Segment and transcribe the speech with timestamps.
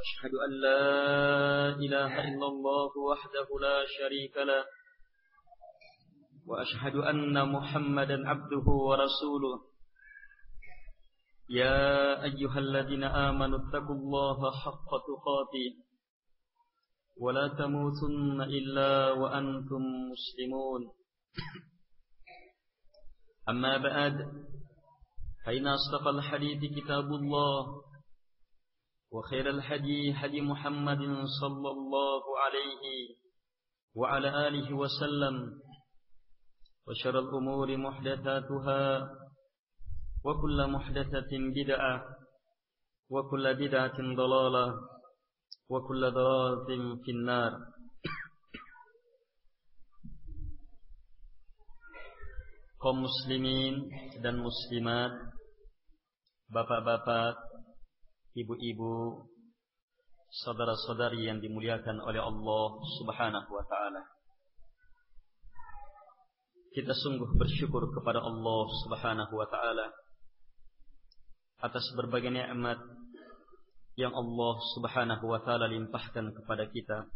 [0.00, 0.84] وأشهد أن لا
[1.76, 4.64] إله إلا الله وحده لا شريك له
[6.48, 9.58] وأشهد أن محمدا عبده ورسوله.
[11.52, 15.68] يا أيها الذين آمنوا اتقوا الله حق تقاته
[17.20, 19.82] ولا تموتن إلا وأنتم
[20.12, 20.82] مسلمون.
[23.48, 24.16] أما بعد
[25.44, 27.89] فإن أصدق الحديث كتاب الله
[29.10, 31.02] وخير الحدي حدي محمد
[31.40, 32.82] صلى الله عليه
[33.94, 35.36] وعلى آله وسلم
[36.86, 39.10] وشر الأمور محدثاتها
[40.24, 41.94] وكل محدثة بدعة
[43.10, 44.66] وكل بدعة ضلالة
[45.68, 46.68] وكل ضلالة
[47.04, 47.52] في النار.
[52.80, 53.92] kaum muslimin
[54.24, 55.12] dan muslimat,
[56.48, 57.36] bapak-bapak,
[58.40, 59.26] ibu-ibu,
[60.30, 62.66] saudara-saudari yang dimuliakan oleh Allah
[63.02, 64.02] Subhanahu wa taala.
[66.70, 69.90] Kita sungguh bersyukur kepada Allah Subhanahu wa taala
[71.60, 72.78] atas berbagai nikmat
[73.98, 77.10] yang Allah Subhanahu wa taala limpahkan kepada kita.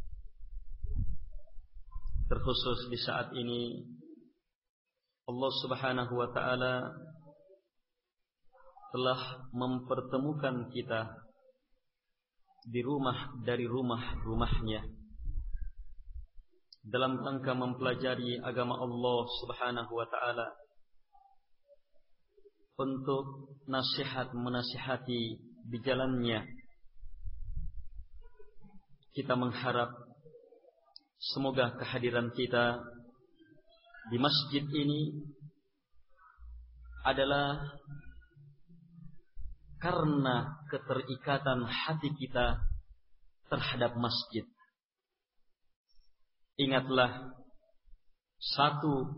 [2.28, 3.84] Terkhusus di saat ini
[5.24, 6.92] Allah Subhanahu wa taala
[8.94, 11.10] telah mempertemukan kita
[12.62, 14.86] di rumah dari rumah-rumahnya
[16.86, 20.46] dalam rangka mempelajari agama Allah Subhanahu wa taala
[22.78, 26.46] untuk nasihat menasihati di jalannya
[29.10, 29.90] kita mengharap
[31.34, 32.78] semoga kehadiran kita
[34.14, 35.18] di masjid ini
[37.02, 37.58] adalah
[39.84, 42.56] karena keterikatan hati kita
[43.52, 44.48] terhadap masjid.
[46.56, 47.36] Ingatlah
[48.40, 49.12] satu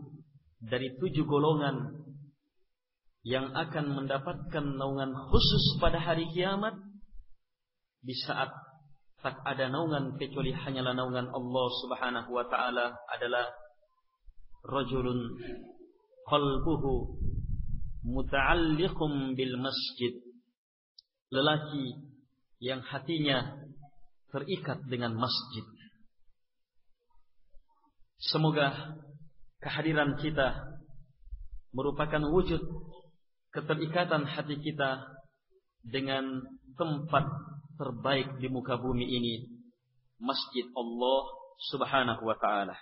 [0.59, 2.03] dari tujuh golongan
[3.23, 6.75] yang akan mendapatkan naungan khusus pada hari kiamat
[8.03, 8.51] di saat
[9.23, 13.51] tak ada naungan kecuali hanyalah naungan Allah Subhanahu wa taala adalah
[14.67, 15.19] rajulun
[16.27, 17.23] qalbuhu
[18.07, 20.26] muta'alliqum bil masjid
[21.33, 21.97] lelaki
[22.63, 23.57] yang hatinya
[24.33, 25.65] terikat dengan masjid
[28.21, 28.97] semoga
[29.61, 30.77] kehadiran kita
[31.73, 32.61] merupakan wujud
[33.53, 35.05] keterikatan hati kita
[35.85, 36.41] dengan
[36.77, 37.25] tempat
[37.77, 39.35] terbaik di muka bumi ini
[40.21, 41.21] masjid Allah
[41.73, 42.77] Subhanahu wa taala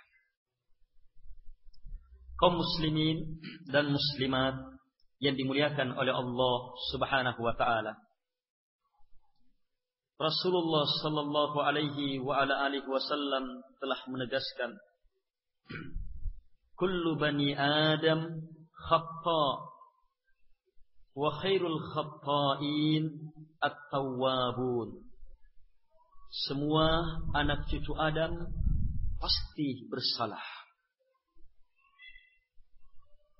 [2.39, 3.39] kaum muslimin
[3.71, 4.55] dan muslimat
[5.23, 6.55] yang dimuliakan oleh Allah
[6.91, 7.95] Subhanahu wa taala.
[10.15, 14.79] Rasulullah sallallahu alaihi wa ala alihi wasallam telah menegaskan
[16.75, 18.43] Kullu bani Adam
[18.75, 19.45] khata
[21.15, 23.31] wa khairul khata'in
[23.63, 24.99] at-tawwabun.
[26.51, 28.43] Semua anak cucu Adam
[29.23, 30.43] pasti bersalah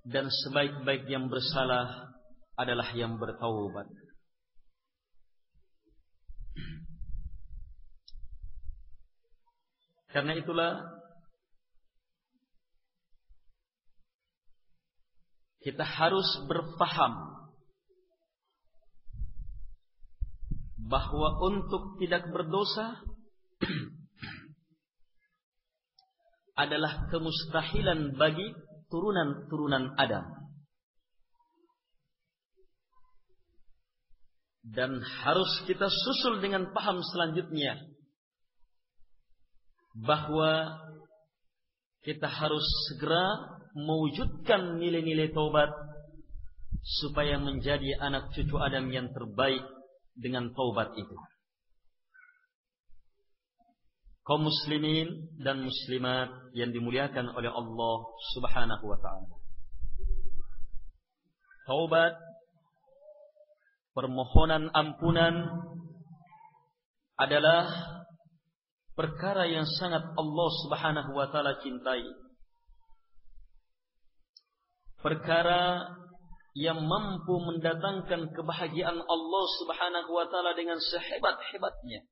[0.08, 2.16] dan sebaik-baik yang bersalah
[2.56, 3.90] adalah yang bertaubat.
[10.16, 10.72] Karena itulah
[15.60, 17.36] kita harus berfaham
[20.86, 23.02] bahwa untuk tidak berdosa
[26.64, 28.46] adalah kemustahilan bagi
[28.88, 30.35] turunan-turunan Adam.
[34.66, 37.78] Dan harus kita susul dengan paham selanjutnya
[39.94, 40.82] bahwa
[42.02, 45.70] kita harus segera mewujudkan nilai-nilai taubat
[47.02, 49.62] supaya menjadi anak cucu Adam yang terbaik
[50.18, 51.16] dengan taubat itu
[54.26, 57.96] kaum muslimin dan muslimat yang dimuliakan oleh Allah
[58.34, 59.36] Subhanahu wa taala.
[61.70, 62.14] Taubat
[63.96, 65.48] permohonan ampunan
[67.16, 67.72] adalah
[68.92, 72.04] perkara yang sangat Allah Subhanahu wa taala cintai.
[75.00, 75.96] Perkara
[76.56, 82.04] yang mampu mendatangkan kebahagiaan Allah Subhanahu wa taala dengan sehebat-hebatnya.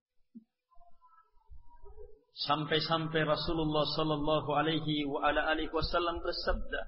[2.33, 6.81] Sampai-sampai Rasulullah sallallahu alaihi wa ala alihi wasallam bersabda,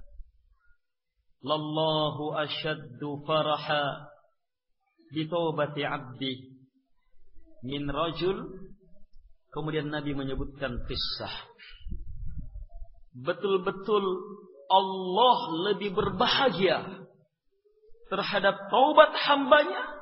[1.45, 4.15] "Lallahu ashaddu faraha
[5.16, 6.52] bi taubati 'abdi.
[7.64, 8.68] Min rajul.
[9.56, 11.32] Kemudian Nabi menyebutkan kisah.
[13.16, 14.04] Betul-betul
[14.68, 15.38] Allah
[15.72, 17.08] lebih berbahagia
[18.12, 19.96] terhadap taubat hambanya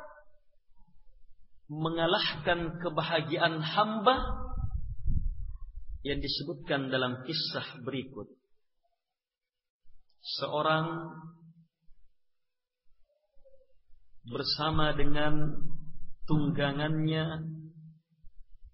[1.69, 4.17] mengalahkan kebahagiaan hamba
[6.03, 8.27] yang disebutkan dalam kisah berikut.
[10.41, 11.11] Seorang
[14.27, 15.59] bersama dengan
[16.27, 17.51] tunggangannya.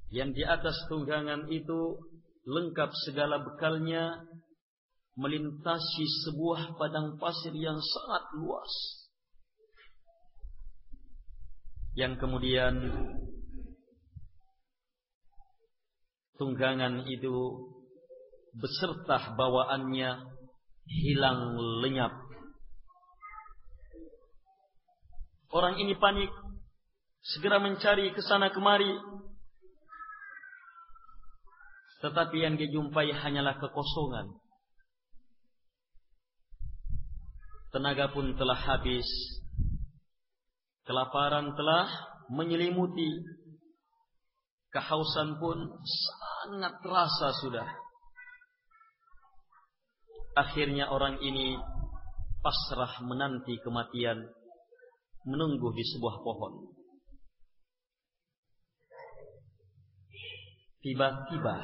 [0.10, 2.01] Yang di atas tunggangan itu
[2.50, 4.25] lengkap segala bekalnya
[5.13, 8.74] melintasi sebuah padang pasir yang sangat luas.
[11.94, 12.74] Yang kemudian
[16.40, 17.36] tunggangan itu
[18.56, 20.10] beserta bawaannya
[20.90, 21.54] hilang
[21.86, 22.29] lenyap
[25.54, 26.30] orang ini panik
[27.19, 28.94] segera mencari ke sana kemari
[32.00, 34.40] tetapi yang dijumpai hanyalah kekosongan.
[37.69, 39.06] Tenaga pun telah habis.
[40.88, 41.92] Kelaparan telah
[42.31, 43.19] menyelimuti.
[44.72, 47.68] Kehausan pun sangat terasa sudah.
[50.40, 51.60] Akhirnya orang ini
[52.40, 54.24] pasrah menanti kematian.
[55.30, 56.74] Menunggu di sebuah pohon.
[60.81, 61.58] Tiba-tiba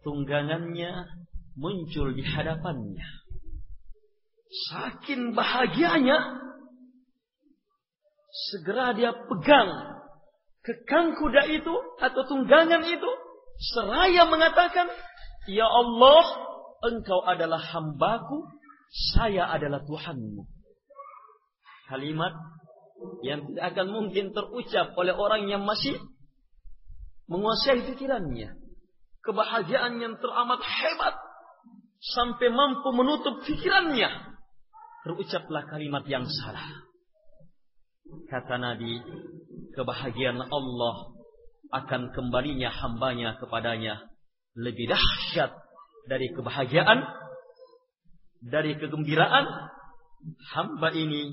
[0.00, 1.04] tunggangannya
[1.58, 3.08] muncul di hadapannya.
[4.70, 6.38] Saking bahagianya,
[8.30, 9.94] segera dia pegang
[10.64, 13.10] kekang kuda itu atau tunggangan itu,
[13.74, 14.88] seraya mengatakan,
[15.44, 16.24] Ya Allah,
[16.88, 18.48] engkau adalah hambaku,
[19.12, 20.53] saya adalah Tuhanmu.
[21.84, 22.32] Kalimat
[23.20, 26.00] yang tidak akan mungkin terucap oleh orang yang masih
[27.28, 28.56] menguasai pikirannya.
[29.24, 31.16] Kebahagiaan yang teramat hebat
[32.00, 34.08] sampai mampu menutup pikirannya.
[35.04, 36.84] Terucaplah kalimat yang salah.
[38.28, 39.00] Kata Nabi,
[39.72, 40.96] kebahagiaan Allah
[41.72, 44.06] akan kembalinya hambanya kepadanya
[44.54, 45.50] lebih dahsyat
[46.06, 47.00] dari kebahagiaan,
[48.44, 49.44] dari kegembiraan
[50.52, 51.32] hamba ini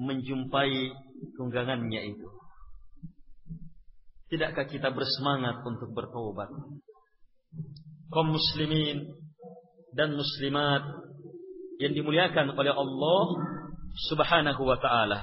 [0.00, 0.96] menjumpai
[1.36, 2.28] tunggangannya itu.
[4.32, 6.48] Tidakkah kita bersemangat untuk bertobat?
[8.08, 9.12] Kaum muslimin
[9.92, 10.86] dan muslimat
[11.82, 13.24] yang dimuliakan oleh Allah
[14.08, 15.20] Subhanahu wa taala.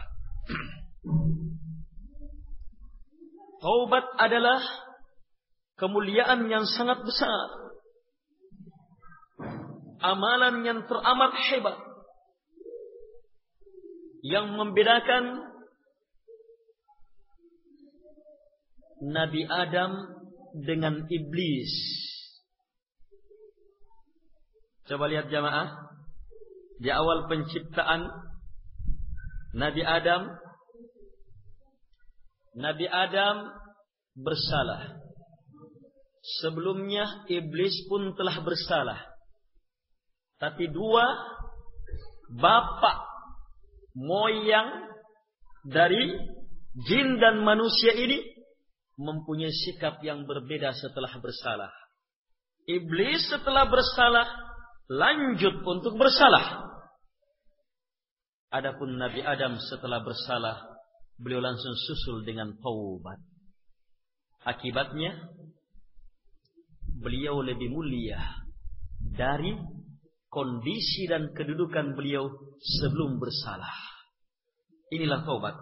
[3.57, 4.61] Taubat adalah
[5.79, 7.73] kemuliaan yang sangat besar.
[9.97, 11.86] Amalan yang teramat hebat.
[14.25, 15.23] Yang membedakan
[18.97, 19.91] Nabi Adam
[20.57, 21.73] dengan iblis.
[24.89, 25.85] Coba lihat jamaah.
[26.77, 28.05] Di awal penciptaan
[29.57, 30.29] Nabi Adam
[32.57, 33.53] Nabi Adam
[34.17, 34.97] bersalah.
[36.41, 38.99] Sebelumnya iblis pun telah bersalah.
[40.41, 41.05] Tapi dua
[42.33, 43.06] bapak
[43.97, 44.93] moyang
[45.65, 46.13] dari
[46.85, 48.21] jin dan manusia ini
[48.97, 51.73] mempunyai sikap yang berbeda setelah bersalah.
[52.69, 54.27] Iblis setelah bersalah
[54.91, 56.67] lanjut untuk bersalah.
[58.47, 60.63] Adapun Nabi Adam setelah bersalah,
[61.19, 63.19] beliau langsung susul dengan taubat.
[64.47, 65.27] Akibatnya
[66.97, 68.19] beliau lebih mulia
[68.97, 69.51] dari
[70.31, 72.31] kondisi dan kedudukan beliau
[72.61, 73.96] sebelum bersalah.
[74.93, 75.55] Inilah taubat.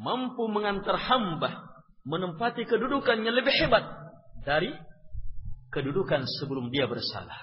[0.00, 1.70] Mampu mengantar hamba
[2.04, 3.84] menempati kedudukan yang lebih hebat
[4.42, 4.72] dari
[5.70, 7.38] kedudukan sebelum dia bersalah.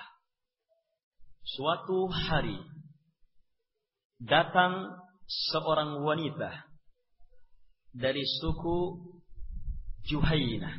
[1.48, 2.60] Suatu hari
[4.20, 4.98] datang
[5.54, 6.68] seorang wanita
[7.94, 9.00] dari suku
[10.08, 10.72] Juhaina.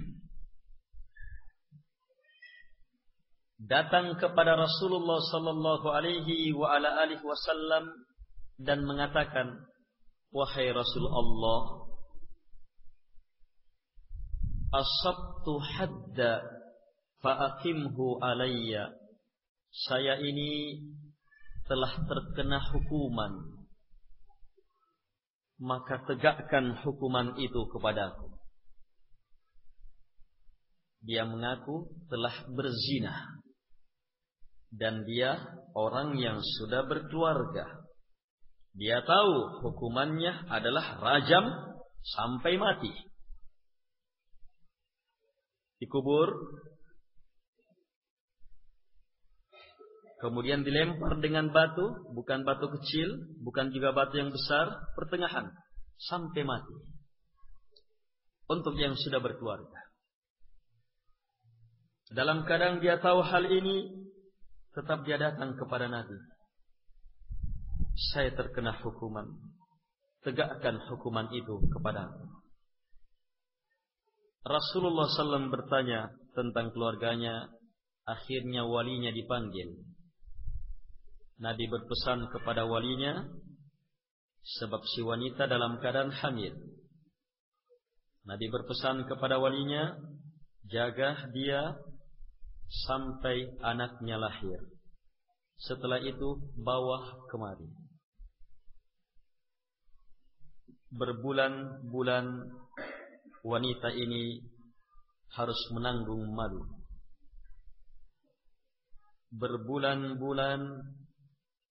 [3.58, 7.90] Datang kepada Rasulullah sallallahu alaihi wa ala alihi wasallam
[8.62, 9.67] dan mengatakan,
[10.28, 11.88] "Wahai Rasulullah,
[14.72, 16.44] asabtu hadda
[17.24, 18.92] fa'akimhu alayya.
[19.68, 20.80] Saya ini
[21.68, 23.60] telah terkena hukuman.
[25.58, 28.30] Maka tegakkan hukuman itu kepadaku.
[31.02, 33.42] Dia mengaku telah berzina.
[34.68, 35.34] Dan dia
[35.74, 37.77] orang yang sudah berkeluarga.
[38.76, 41.44] Dia tahu hukumannya adalah rajam
[42.02, 43.08] sampai mati.
[45.78, 46.28] dikubur,
[50.18, 55.54] kemudian dilempar dengan batu, bukan batu kecil, bukan juga batu yang besar, pertengahan
[56.10, 56.74] sampai mati.
[58.48, 59.80] Untuk yang sudah berkeluarga.
[62.08, 64.08] Dalam keadaan dia tahu hal ini,
[64.72, 66.16] tetap dia datang kepada Nabi.
[67.98, 69.26] Saya terkena hukuman.
[70.22, 72.14] Tegakkan hukuman itu kepada.
[74.46, 77.50] Rasulullah SAW bertanya tentang keluarganya.
[78.06, 79.82] Akhirnya walinya dipanggil.
[81.42, 83.26] Nabi berpesan kepada walinya.
[84.62, 86.54] Sebab si wanita dalam keadaan hamil.
[88.22, 89.98] Nabi berpesan kepada walinya.
[90.70, 91.74] Jaga dia
[92.86, 94.60] sampai anaknya lahir.
[95.58, 97.87] Setelah itu bawah kemari.
[100.88, 102.48] Berbulan-bulan
[103.44, 104.40] wanita ini
[105.36, 106.64] harus menanggung malu.
[109.28, 110.64] Berbulan-bulan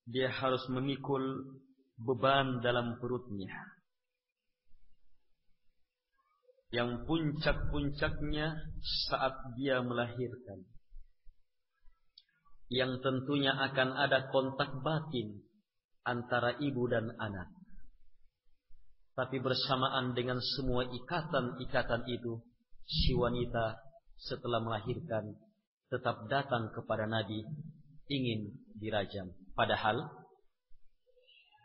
[0.05, 1.49] dia harus memikul
[1.97, 3.49] beban dalam perutnya.
[6.69, 8.53] Yang puncak-puncaknya
[9.09, 10.61] saat dia melahirkan.
[12.69, 15.41] Yang tentunya akan ada kontak batin
[16.05, 17.56] antara ibu dan anak.
[19.17, 22.37] Tapi bersamaan dengan semua ikatan-ikatan itu,
[22.85, 23.81] si wanita
[24.21, 25.33] setelah melahirkan
[25.89, 27.41] tetap datang kepada Nabi
[28.13, 29.33] ingin dirajam.
[29.57, 30.05] Padahal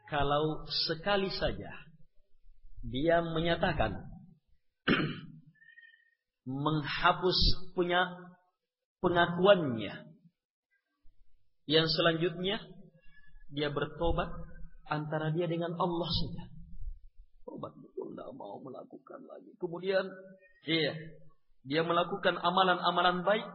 [0.09, 1.71] kalau sekali saja
[2.81, 4.01] dia menyatakan
[6.49, 7.39] menghapus
[7.77, 8.17] punya
[9.05, 10.09] pengakuannya
[11.71, 12.59] yang selanjutnya
[13.53, 14.33] dia bertobat
[14.91, 16.52] antara dia dengan Allah saja
[17.43, 19.51] Tobat betul tidak mau melakukan lagi.
[19.59, 20.07] Kemudian
[20.67, 20.95] iya,
[21.67, 23.47] dia melakukan amalan-amalan baik,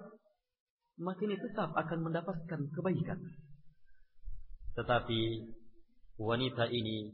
[0.99, 3.19] maka ini tetap akan mendapatkan kebaikan.
[4.75, 5.21] Tetapi
[6.19, 7.11] wanita ini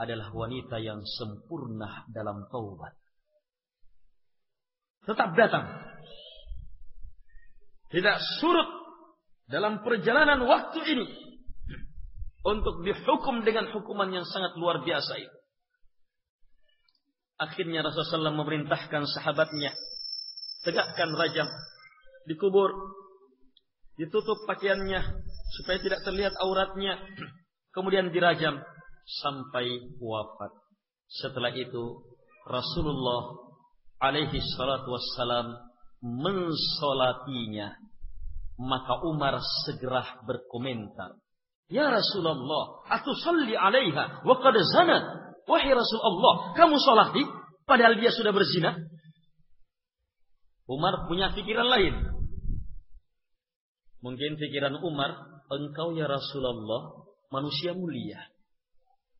[0.00, 2.96] adalah wanita yang sempurna dalam taubat.
[5.04, 5.64] Tetap datang.
[7.90, 8.70] Tidak surut
[9.50, 11.08] dalam perjalanan waktu ini
[12.46, 15.39] untuk dihukum dengan hukuman yang sangat luar biasa itu.
[17.40, 19.72] Akhirnya Rasulullah SAW memerintahkan sahabatnya.
[20.60, 21.48] Tegakkan rajam.
[22.28, 22.68] Dikubur.
[23.96, 25.00] Ditutup pakaiannya.
[25.56, 27.00] Supaya tidak terlihat auratnya.
[27.72, 28.60] Kemudian dirajam.
[29.24, 30.52] Sampai wafat.
[31.08, 32.04] Setelah itu
[32.44, 33.34] Rasulullah
[34.04, 35.56] alaihi salatu wassalam
[36.04, 37.72] mensolatinya.
[38.60, 41.16] Maka Umar segera berkomentar.
[41.72, 45.29] Ya Rasulullah, atusalli alaiha wa qad zanat.
[45.50, 47.26] Wahai Rasulullah, kamu sholati
[47.66, 48.78] padahal dia sudah berzina.
[50.70, 51.94] Umar punya pikiran lain.
[53.98, 57.02] Mungkin pikiran Umar, engkau ya Rasulullah
[57.34, 58.22] manusia mulia.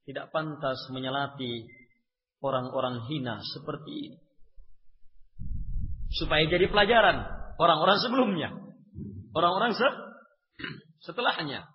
[0.07, 1.67] Tidak pantas menyelati
[2.39, 4.19] orang-orang hina seperti ini.
[6.15, 7.27] Supaya jadi pelajaran
[7.59, 8.49] orang-orang sebelumnya.
[9.35, 9.87] Orang-orang se
[11.11, 11.67] setelahnya.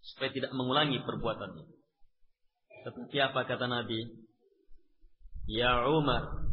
[0.00, 1.73] Supaya tidak mengulangi perbuatannya.
[2.84, 4.04] Tetapi apa kata Nabi?
[5.48, 6.52] Ya Umar,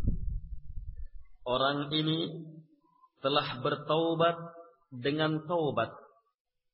[1.44, 2.48] orang ini
[3.20, 4.36] telah bertaubat
[4.92, 5.92] dengan taubat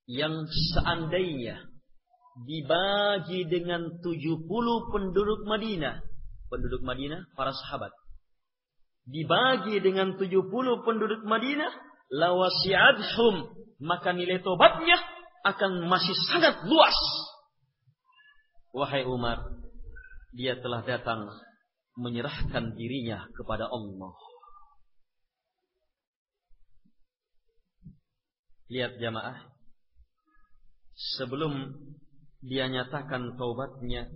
[0.10, 1.68] yang seandainya
[2.46, 6.06] dibagi dengan 70 penduduk Madinah.
[6.48, 7.92] Penduduk Madinah, para sahabat.
[9.10, 11.72] Dibagi dengan 70 penduduk Madinah,
[12.14, 13.58] lawasi'adhum.
[13.82, 14.98] Maka nilai taubatnya
[15.46, 16.98] akan masih sangat luas.
[18.76, 19.58] Wahai Umar,
[20.36, 21.32] dia telah datang
[21.98, 24.14] menyerahkan dirinya kepada Allah.
[28.68, 29.48] Lihat jamaah,
[31.18, 31.74] sebelum
[32.44, 34.12] dia nyatakan taubatnya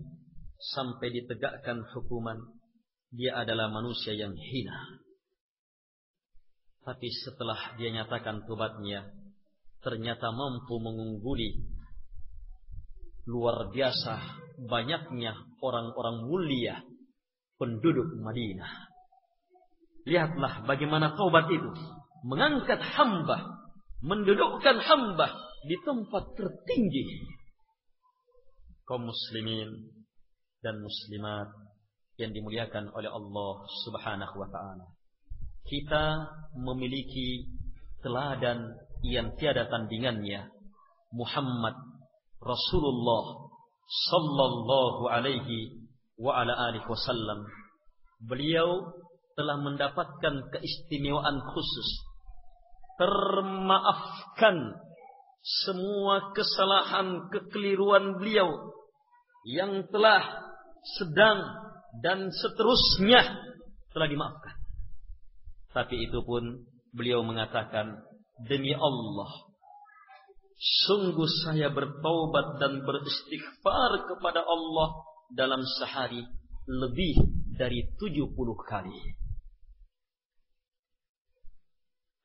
[0.76, 2.38] sampai ditegakkan hukuman,
[3.10, 5.02] dia adalah manusia yang hina.
[6.86, 9.10] Tapi setelah dia nyatakan taubatnya,
[9.82, 11.81] ternyata mampu mengungguli
[13.32, 14.20] luar biasa
[14.68, 15.32] banyaknya
[15.64, 16.76] orang-orang mulia
[17.56, 18.92] penduduk Madinah.
[20.04, 21.72] Lihatlah bagaimana taubat itu
[22.28, 23.56] mengangkat hamba,
[24.04, 25.32] mendudukkan hamba
[25.64, 27.06] di tempat tertinggi.
[28.84, 29.70] Kaum muslimin
[30.60, 31.48] dan muslimat
[32.20, 33.54] yang dimuliakan oleh Allah
[33.88, 34.86] Subhanahu wa taala.
[35.64, 37.48] Kita memiliki
[38.02, 38.74] teladan
[39.06, 40.50] yang tiada tandingannya
[41.14, 41.91] Muhammad
[42.42, 43.54] Rasulullah
[44.10, 45.86] sallallahu alaihi
[46.18, 47.46] wa ala alihi wasallam.
[48.26, 48.98] Beliau
[49.38, 51.90] telah mendapatkan keistimewaan khusus.
[52.98, 54.78] Termaafkan
[55.66, 58.78] semua kesalahan kekeliruan beliau
[59.42, 60.22] yang telah
[61.02, 61.42] sedang
[62.06, 63.26] dan seterusnya
[63.90, 64.56] telah dimaafkan.
[65.74, 66.62] Tapi itu pun
[66.94, 68.06] beliau mengatakan
[68.46, 69.51] demi Allah
[70.62, 74.90] sungguh saya bertaubat dan beristighfar kepada Allah
[75.34, 76.22] dalam sehari
[76.70, 77.18] lebih
[77.58, 78.30] dari 70
[78.70, 79.00] kali.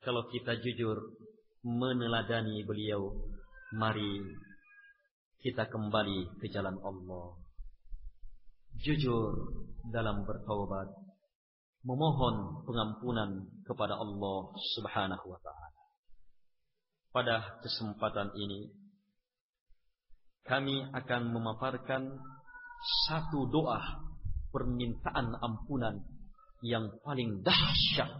[0.05, 1.16] Kalau kita jujur
[1.64, 3.11] meneladani beliau,
[3.75, 4.23] mari
[5.40, 7.40] kita kembali ke jalan Allah.
[8.76, 9.33] Jujur
[9.88, 10.93] dalam bertaubat,
[11.83, 14.38] memohon pengampunan kepada Allah
[14.76, 15.65] Subhanahu wa taala.
[17.16, 18.68] Pada kesempatan ini
[20.44, 22.12] kami akan memaparkan
[23.08, 23.80] satu doa
[24.52, 26.04] permintaan ampunan
[26.61, 28.12] yang paling dahsyat,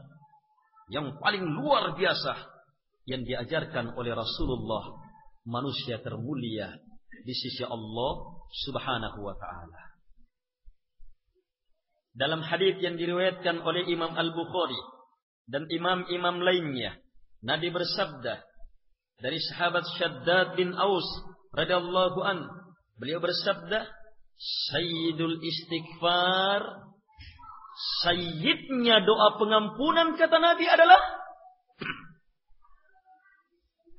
[0.89, 2.41] yang paling luar biasa
[3.05, 4.97] yang diajarkan oleh Rasulullah
[5.45, 6.73] manusia termulia
[7.21, 8.13] di sisi Allah
[8.65, 9.83] Subhanahu wa taala.
[12.17, 14.81] Dalam hadis yang diriwayatkan oleh Imam Al-Bukhari
[15.53, 16.97] dan imam-imam lainnya,
[17.45, 18.56] Nabi bersabda
[19.23, 21.07] dari sahabat Shaddad bin Aus
[21.57, 22.45] radhiyallahu an,
[23.01, 23.89] beliau bersabda,
[24.73, 26.87] "Sayyidul istighfar"
[27.77, 30.97] Sayyidnya doa pengampunan kata Nabi adalah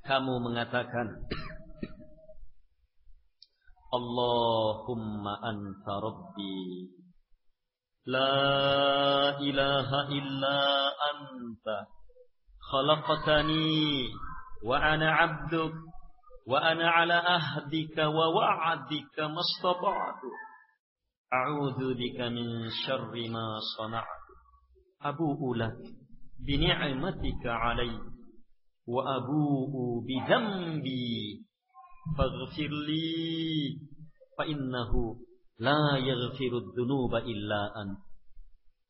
[0.02, 1.06] kamu mengatakan
[3.94, 6.90] Allahumma anta rabbi
[8.10, 8.34] La
[9.38, 10.60] ilaha illa
[11.06, 11.86] anta
[12.66, 14.10] khalaqtani
[14.62, 15.74] wa ana 'abduk
[16.46, 20.28] wa ana 'ala ahdika wa wa'dika mastata'tu.
[21.28, 24.32] A'udzu bika min syarri ma sana'tu.
[25.04, 25.76] Abu'u lak
[26.40, 28.18] bi ni'matika 'alayya
[28.88, 31.04] wa abu'u bi dhanbi
[32.16, 33.76] faghfir li
[34.32, 35.20] fa innahu
[35.60, 37.62] la dhunuba illa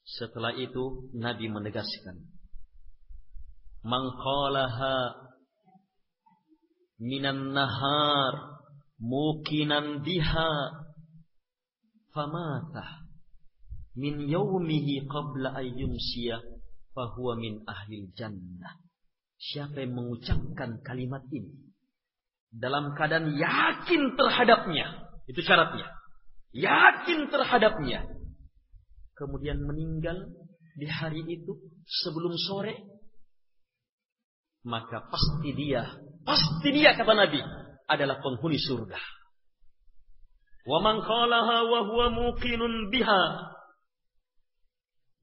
[0.07, 2.17] setelah itu nabi menegaskan
[3.83, 5.19] man qalaha
[6.99, 8.63] minan nahar
[8.99, 10.51] mukinan biha
[12.15, 13.07] famata
[13.95, 16.43] min yaumihi qabla ayyumsiya
[16.95, 18.75] fahuwa min ahlil jannah
[19.39, 21.71] Siapa yang mengucapkan kalimat ini
[22.51, 24.87] dalam keadaan yakin terhadapnya,
[25.31, 25.87] itu syaratnya.
[26.51, 28.03] Yakin terhadapnya.
[29.15, 30.27] Kemudian meninggal
[30.75, 31.55] di hari itu
[31.87, 32.75] sebelum sore,
[34.67, 35.87] maka pasti dia,
[36.29, 37.41] pasti dia kata Nabi
[37.89, 39.01] adalah penghuni surga.
[40.69, 43.23] Wa man qalaha wa huwa muqinun biha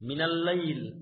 [0.02, 0.98] minal lail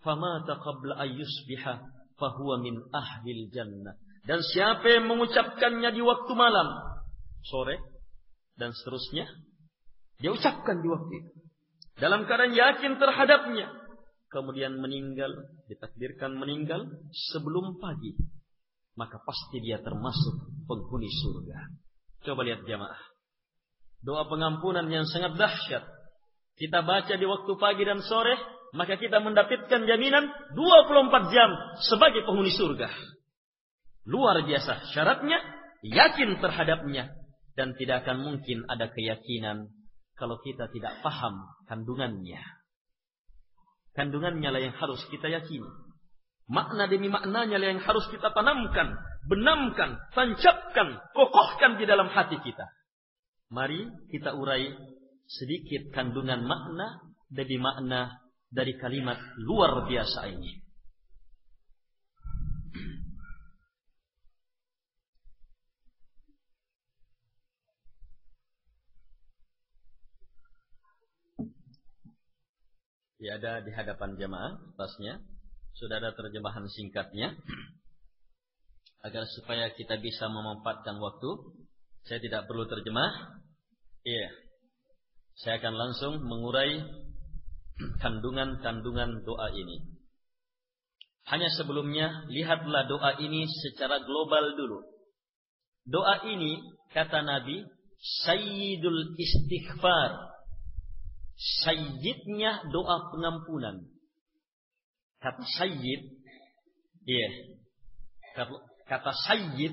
[0.00, 1.74] famata qabla ayyusbiha
[2.16, 4.00] fahuwa min ahlil jannah.
[4.22, 6.78] Dan siapa yang mengucapkannya di waktu malam,
[7.42, 7.76] sore,
[8.54, 9.26] dan seterusnya,
[10.22, 11.30] dia ucapkan di waktu itu.
[11.98, 13.66] Dalam keadaan yakin terhadapnya.
[14.30, 15.28] Kemudian meninggal,
[15.68, 16.86] ditakdirkan meninggal
[17.34, 18.16] sebelum pagi.
[18.92, 21.58] Maka pasti dia termasuk penghuni surga.
[22.22, 23.00] Coba lihat jamaah.
[24.02, 25.84] Doa pengampunan yang sangat dahsyat.
[26.58, 28.36] Kita baca di waktu pagi dan sore,
[28.76, 31.50] maka kita mendapatkan jaminan 24 jam
[31.88, 32.90] sebagai penghuni surga.
[34.08, 35.38] Luar biasa syaratnya,
[35.86, 37.14] yakin terhadapnya
[37.54, 39.70] dan tidak akan mungkin ada keyakinan
[40.16, 42.40] kalau kita tidak paham kandungannya.
[43.92, 45.68] Kandungannya lah yang harus kita yakini.
[46.52, 48.92] Makna demi maknanya yang harus kita tanamkan,
[49.24, 52.68] benamkan, tancapkan, kokohkan di dalam hati kita.
[53.48, 54.68] Mari kita urai
[55.24, 57.00] sedikit kandungan makna
[57.32, 58.20] demi makna
[58.52, 60.60] dari kalimat luar biasa ini.
[73.22, 75.22] Ya ada di hadapan jemaah tasnya
[75.76, 77.32] sudah ada terjemahan singkatnya
[79.06, 81.30] agar supaya kita bisa memanfaatkan waktu.
[82.02, 83.38] Saya tidak perlu terjemah.
[84.02, 84.28] Iya.
[85.38, 86.82] Saya akan langsung mengurai
[88.02, 89.92] kandungan-kandungan doa ini.
[91.30, 94.82] Hanya sebelumnya, lihatlah doa ini secara global dulu.
[95.86, 96.58] Doa ini,
[96.90, 97.62] kata Nabi,
[98.26, 100.34] Sayyidul Istighfar.
[101.62, 103.86] Sayyidnya doa pengampunan.
[105.22, 106.00] Kata Sayyid,
[107.06, 107.30] iya.
[108.34, 108.58] Kata,
[108.90, 109.70] kata Sayyid,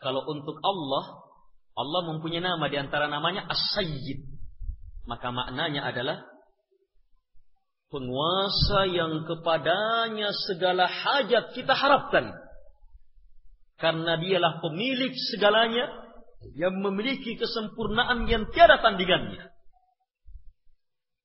[0.00, 1.28] kalau untuk Allah,
[1.76, 4.32] Allah mempunyai nama di antara namanya As-Sayyid.
[5.04, 6.24] Maka maknanya adalah
[7.92, 12.32] penguasa yang kepadanya segala hajat kita harapkan.
[13.76, 15.90] Karena dialah pemilik segalanya
[16.56, 19.52] yang memiliki kesempurnaan yang tiada tandingannya.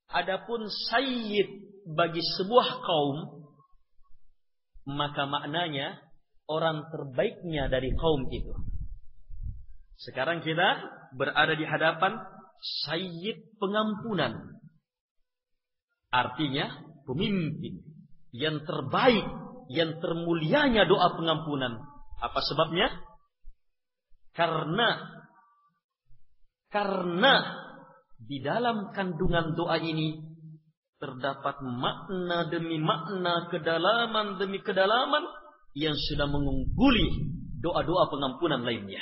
[0.07, 3.17] Adapun sayyid bagi sebuah kaum
[4.87, 5.99] maka maknanya
[6.47, 8.55] orang terbaiknya dari kaum itu.
[9.99, 10.79] Sekarang kita
[11.19, 12.15] berada di hadapan
[12.87, 14.55] sayyid pengampunan.
[16.07, 16.71] Artinya
[17.03, 17.83] pemimpin
[18.31, 19.27] yang terbaik,
[19.67, 21.83] yang termulianya doa pengampunan.
[22.23, 22.87] Apa sebabnya?
[24.31, 25.19] Karena
[26.71, 27.35] karena
[28.17, 30.19] di dalam kandungan doa ini
[30.97, 35.23] terdapat makna demi makna, kedalaman demi kedalaman
[35.77, 39.01] yang sudah mengungguli doa-doa pengampunan lainnya.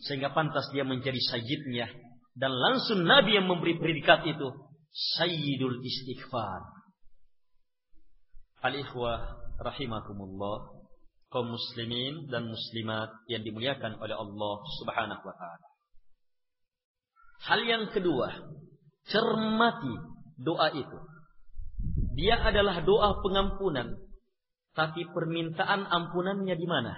[0.00, 1.92] Sehingga pantas dia menjadi sayyidnya.
[2.32, 4.48] Dan langsung Nabi yang memberi predikat itu.
[5.20, 6.64] Sayyidul istighfar.
[8.64, 9.20] Al-ikhwah
[9.60, 10.80] rahimakumullah.
[11.30, 15.68] Kaum muslimin dan muslimat yang dimuliakan oleh Allah subhanahu wa ta'ala.
[17.44, 18.34] Hal yang kedua.
[19.06, 20.09] Cermati
[20.40, 20.98] doa itu.
[22.16, 23.96] Dia adalah doa pengampunan.
[24.74, 26.94] Tapi permintaan ampunannya di mana?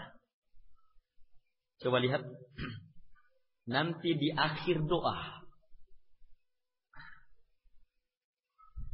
[1.82, 2.22] Coba lihat.
[3.66, 5.42] Nanti di akhir doa.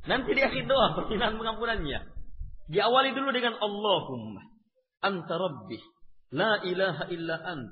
[0.08, 2.00] Nanti di akhir doa permintaan pengampunannya.
[2.68, 4.44] Diawali dulu dengan Allahumma
[5.00, 5.78] anta rabbi
[6.34, 7.70] la ilaha illa ant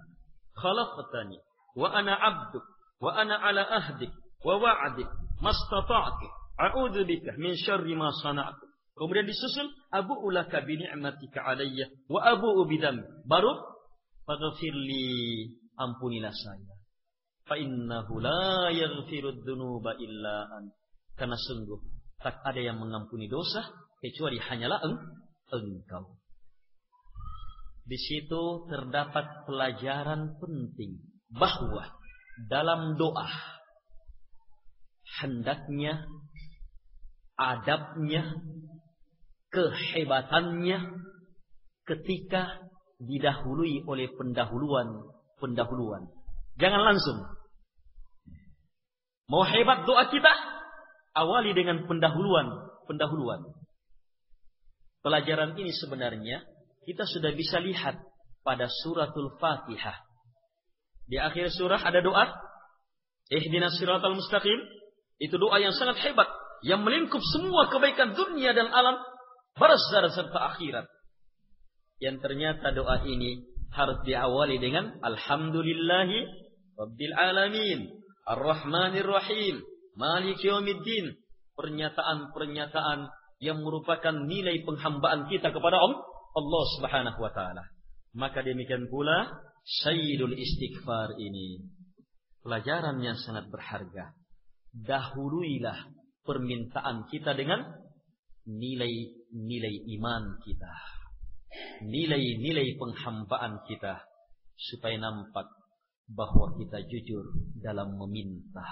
[0.56, 1.36] khalaqtani
[1.76, 2.64] wa ana abduk
[3.02, 4.08] wa ana ala ahdik
[4.40, 5.08] wa wa'dik
[5.42, 8.64] mastata'tu a'udzu bika min syarri ma sana'tu
[8.96, 13.76] kemudian disusul abu ulaka bi ni'matika alayya wa abu bidam baru
[14.26, 15.06] faghfirli
[15.78, 16.74] ampunilah saya.
[17.46, 20.74] Fa innahu la yaghfiru dzunuba illa an
[21.14, 21.78] karena sungguh
[22.18, 23.62] tak ada yang mengampuni dosa
[24.02, 24.98] kecuali hanyalah eng
[25.54, 26.18] engkau.
[27.86, 30.98] Di situ terdapat pelajaran penting
[31.30, 31.86] bahwa
[32.50, 33.30] dalam doa
[35.22, 36.02] hendaknya
[37.36, 38.40] adabnya
[39.52, 40.78] kehebatannya
[41.86, 46.08] ketika didahului oleh pendahuluan pendahuluan
[46.56, 47.18] Jangan langsung.
[49.28, 50.32] Mau hebat doa kita?
[51.12, 52.48] Awali dengan pendahuluan.
[52.88, 53.44] Pendahuluan.
[55.04, 56.42] Pelajaran ini sebenarnya
[56.88, 58.00] kita sudah bisa lihat
[58.40, 60.00] pada suratul Fatihah.
[61.06, 62.24] Di akhir surah ada doa.
[63.28, 64.56] Ihdinas siratal mustaqim.
[65.20, 66.28] Itu doa yang sangat hebat.
[66.64, 68.96] Yang melingkup semua kebaikan dunia dan alam.
[69.56, 70.86] Barzar serta akhirat.
[72.00, 76.18] Yang ternyata doa ini harus diawali dengan Alhamdulillahi
[76.76, 77.80] Rabbil Alamin,
[78.28, 79.64] Ar-Rahmanir Rahim,
[79.96, 81.16] Malik Yawmiddin.
[81.56, 83.08] Pernyataan-pernyataan
[83.40, 87.64] yang merupakan nilai penghambaan kita kepada Allah Subhanahu wa taala.
[88.12, 91.64] Maka demikian pula Sayyidul Istighfar ini
[92.44, 94.12] pelajaran yang sangat berharga.
[94.70, 95.95] Dahuluilah
[96.26, 97.62] permintaan kita dengan
[98.46, 100.74] nilai-nilai iman kita.
[101.86, 104.02] Nilai-nilai penghambaan kita
[104.56, 105.46] supaya nampak
[106.10, 107.24] bahwa kita jujur
[107.58, 108.66] dalam meminta.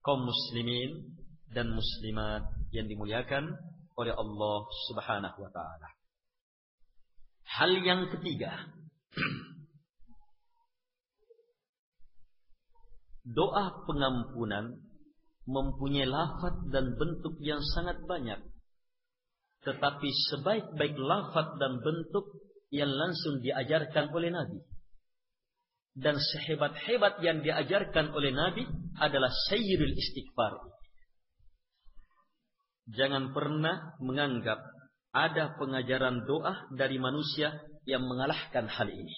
[0.00, 1.18] Kaum muslimin
[1.50, 3.52] dan muslimat yang dimuliakan
[3.96, 5.88] oleh Allah Subhanahu wa taala.
[7.46, 8.70] Hal yang ketiga,
[13.36, 14.85] doa pengampunan
[15.46, 18.42] mempunyai lafaz dan bentuk yang sangat banyak.
[19.62, 24.58] Tetapi sebaik-baik lafaz dan bentuk yang langsung diajarkan oleh Nabi
[25.96, 28.68] dan sehebat-hebat yang diajarkan oleh Nabi
[29.00, 30.60] adalah sayyidul istighfar.
[32.92, 34.60] Jangan pernah menganggap
[35.10, 37.56] ada pengajaran doa dari manusia
[37.88, 39.16] yang mengalahkan hal ini.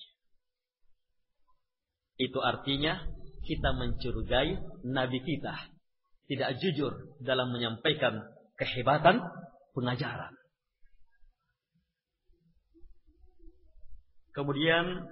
[2.14, 3.02] Itu artinya
[3.42, 5.77] kita mencurigai Nabi kita
[6.28, 6.92] tidak jujur
[7.24, 8.20] dalam menyampaikan
[8.60, 9.24] kehebatan
[9.72, 10.36] pengajaran.
[14.36, 15.08] Kemudian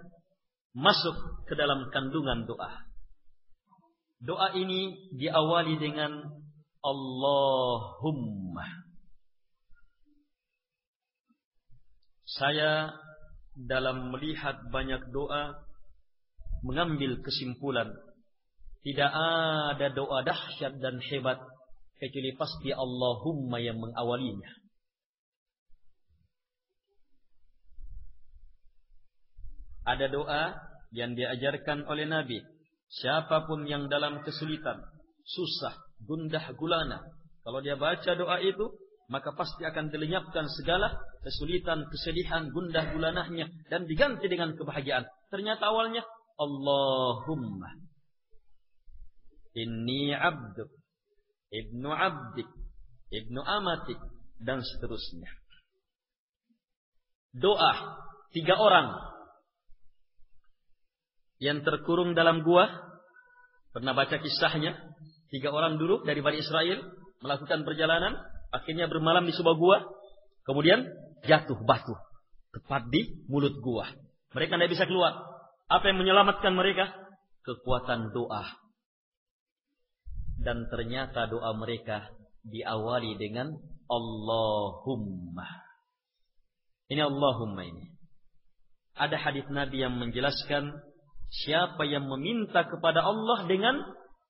[0.76, 1.16] masuk
[1.48, 2.84] ke dalam kandungan doa.
[4.20, 6.12] Doa ini diawali dengan
[6.84, 8.68] Allahumma.
[12.28, 12.92] Saya
[13.56, 15.56] dalam melihat banyak doa
[16.60, 17.88] mengambil kesimpulan
[18.86, 21.42] tidak ada doa dahsyat dan hebat
[21.98, 24.46] kecuali pasti Allahumma yang mengawalinya.
[29.90, 30.54] Ada doa
[30.94, 32.38] yang diajarkan oleh Nabi.
[32.86, 34.78] Siapa pun yang dalam kesulitan,
[35.26, 35.74] susah,
[36.06, 37.02] gundah gulana,
[37.42, 38.70] Kalau dia baca doa itu,
[39.10, 40.94] maka pasti akan dilenyapkan segala
[41.26, 45.06] kesulitan, kesedihan, gundah gulanahnya dan diganti dengan kebahagiaan.
[45.30, 46.06] Ternyata awalnya
[46.38, 47.85] Allahumma
[49.56, 50.68] inni abduk
[51.48, 52.48] ibnu abdik
[53.08, 53.96] ibnu amatik
[54.36, 55.32] dan seterusnya.
[57.32, 57.72] Doa
[58.36, 58.92] tiga orang.
[61.36, 62.68] Yang terkurung dalam gua
[63.72, 64.72] pernah baca kisahnya
[65.28, 66.80] tiga orang dulu dari Bani Israel
[67.20, 68.16] melakukan perjalanan
[68.48, 69.84] akhirnya bermalam di sebuah gua
[70.48, 70.88] kemudian
[71.28, 71.92] jatuh batu
[72.56, 73.88] tepat di mulut gua.
[74.32, 75.16] Mereka tidak bisa keluar.
[75.68, 76.88] Apa yang menyelamatkan mereka?
[77.44, 78.65] Kekuatan doa
[80.46, 82.06] dan ternyata doa mereka
[82.46, 83.50] diawali dengan
[83.90, 85.66] Allahumma.
[86.86, 87.90] Ini Allahumma ini.
[88.94, 90.70] Ada hadis Nabi yang menjelaskan
[91.42, 93.74] siapa yang meminta kepada Allah dengan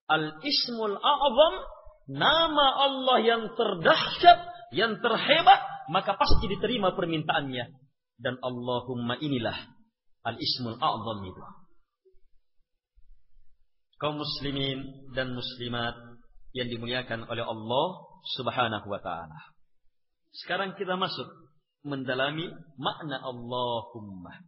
[0.08, 1.54] Al-Ismul A'zam,
[2.16, 5.60] nama Allah yang terdahsyat, yang terhebat,
[5.92, 7.76] maka pasti diterima permintaannya.
[8.16, 9.54] Dan Allahumma inilah
[10.24, 11.42] Al-Ismul A'zam itu.
[13.96, 16.05] Kaum muslimin dan muslimat
[16.56, 17.86] yang dimuliakan oleh Allah
[18.32, 19.36] Subhanahu wa taala.
[20.32, 21.28] Sekarang kita masuk
[21.84, 22.48] mendalami
[22.80, 24.40] makna Allahumma.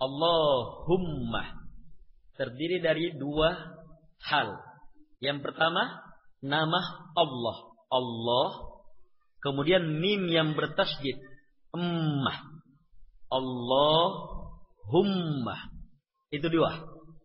[0.00, 1.68] Allahumma
[2.40, 3.52] terdiri dari dua
[4.24, 4.56] hal.
[5.20, 6.00] Yang pertama,
[6.40, 6.80] nama
[7.12, 7.56] Allah.
[7.92, 8.80] Allah.
[9.44, 11.20] Kemudian mim yang bertasjid.
[11.76, 12.40] Ummah.
[13.28, 14.16] Allahumma.
[16.32, 16.80] Itu dua.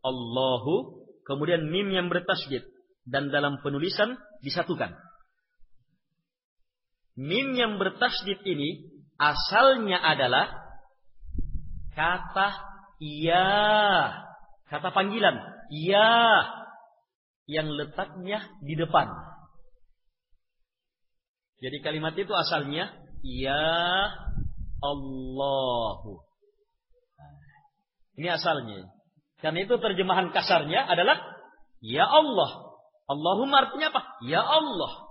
[0.05, 0.94] Allahu
[1.25, 2.63] kemudian mim yang bertasjid
[3.05, 4.93] dan dalam penulisan disatukan.
[7.15, 10.51] Mim yang bertasjid ini asalnya adalah
[11.95, 12.49] kata
[12.99, 13.49] ya,
[14.67, 15.39] kata panggilan
[15.71, 16.43] ya
[17.45, 19.07] yang letaknya di depan.
[21.63, 22.91] Jadi kalimat itu asalnya
[23.23, 23.65] ya
[24.83, 26.21] Allahu.
[28.19, 28.94] Ini asalnya.
[29.45, 31.21] Karena itu terjemahan kasarnya adalah
[31.77, 32.81] Ya Allah.
[33.05, 34.01] Allahumma artinya apa?
[34.25, 35.05] Ya Allah.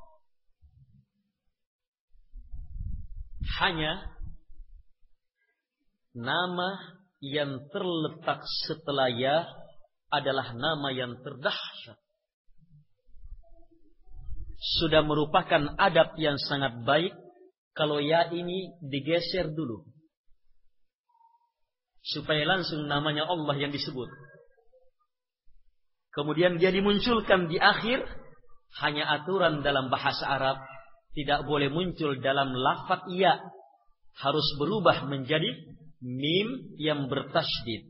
[3.62, 4.10] Hanya
[6.18, 9.46] nama yang terletak setelah ya
[10.10, 11.94] adalah nama yang terdahsyat.
[14.82, 17.14] Sudah merupakan adab yang sangat baik
[17.70, 19.93] kalau ya ini digeser dulu
[22.04, 24.12] supaya langsung namanya Allah yang disebut.
[26.12, 28.04] Kemudian dia dimunculkan di akhir
[28.84, 30.60] hanya aturan dalam bahasa Arab
[31.16, 33.40] tidak boleh muncul dalam lafaz iya
[34.18, 35.50] harus berubah menjadi
[36.04, 37.88] mim yang bertasydid.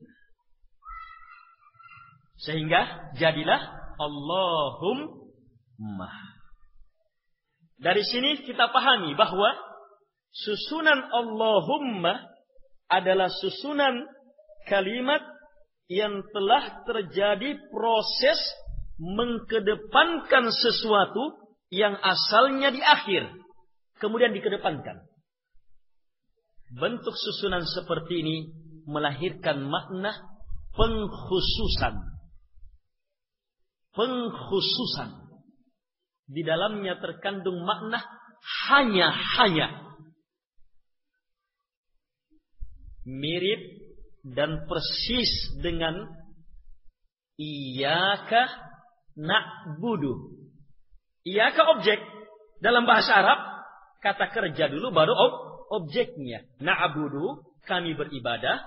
[2.40, 3.61] Sehingga jadilah
[4.00, 5.11] Allahumma.
[7.77, 9.53] Dari sini kita pahami bahwa
[10.33, 12.33] susunan Allahumma
[12.88, 14.04] adalah susunan
[14.68, 15.20] kalimat
[15.88, 18.38] yang telah terjadi proses
[18.96, 23.28] mengkedepankan sesuatu yang asalnya di akhir,
[23.98, 25.02] kemudian dikedepankan.
[26.74, 28.36] Bentuk susunan seperti ini
[28.86, 30.14] melahirkan makna
[30.74, 31.94] pengkhususan.
[33.94, 35.10] Pengkhususan.
[36.24, 38.00] Di dalamnya terkandung makna
[38.66, 39.83] hanya-hanya
[43.04, 43.60] mirip
[44.24, 46.08] dan persis dengan
[47.36, 48.48] iyaka
[49.16, 50.32] na'budu.
[51.24, 52.00] Iyaka objek.
[52.64, 53.40] Dalam bahasa Arab,
[54.00, 55.32] kata kerja dulu baru ob
[55.84, 56.44] objeknya.
[56.60, 58.64] Na'budu, kami beribadah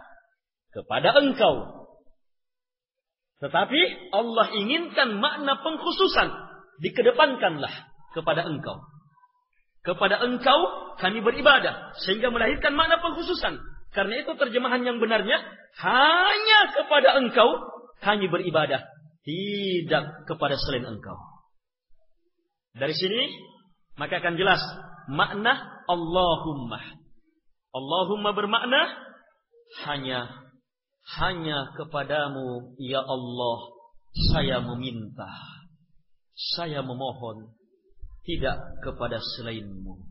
[0.73, 1.87] kepada engkau.
[3.37, 6.29] Tetapi Allah inginkan makna pengkhususan.
[6.81, 7.73] Dikedepankanlah
[8.13, 8.81] kepada engkau.
[9.85, 10.59] Kepada engkau
[10.97, 11.93] kami beribadah.
[12.01, 13.61] Sehingga melahirkan makna pengkhususan.
[13.95, 15.37] Karena itu terjemahan yang benarnya
[15.83, 17.49] hanya kepada engkau
[18.03, 18.81] kami beribadah,
[19.25, 21.17] tidak kepada selain engkau.
[22.77, 23.21] Dari sini
[23.97, 24.61] maka akan jelas
[25.09, 25.57] makna
[25.89, 26.77] Allahumma.
[27.73, 28.81] Allahumma bermakna
[29.85, 30.47] hanya
[31.17, 33.77] hanya kepadamu ya Allah
[34.33, 35.29] saya meminta,
[36.57, 37.53] saya memohon,
[38.25, 40.06] tidak kepada selainmu.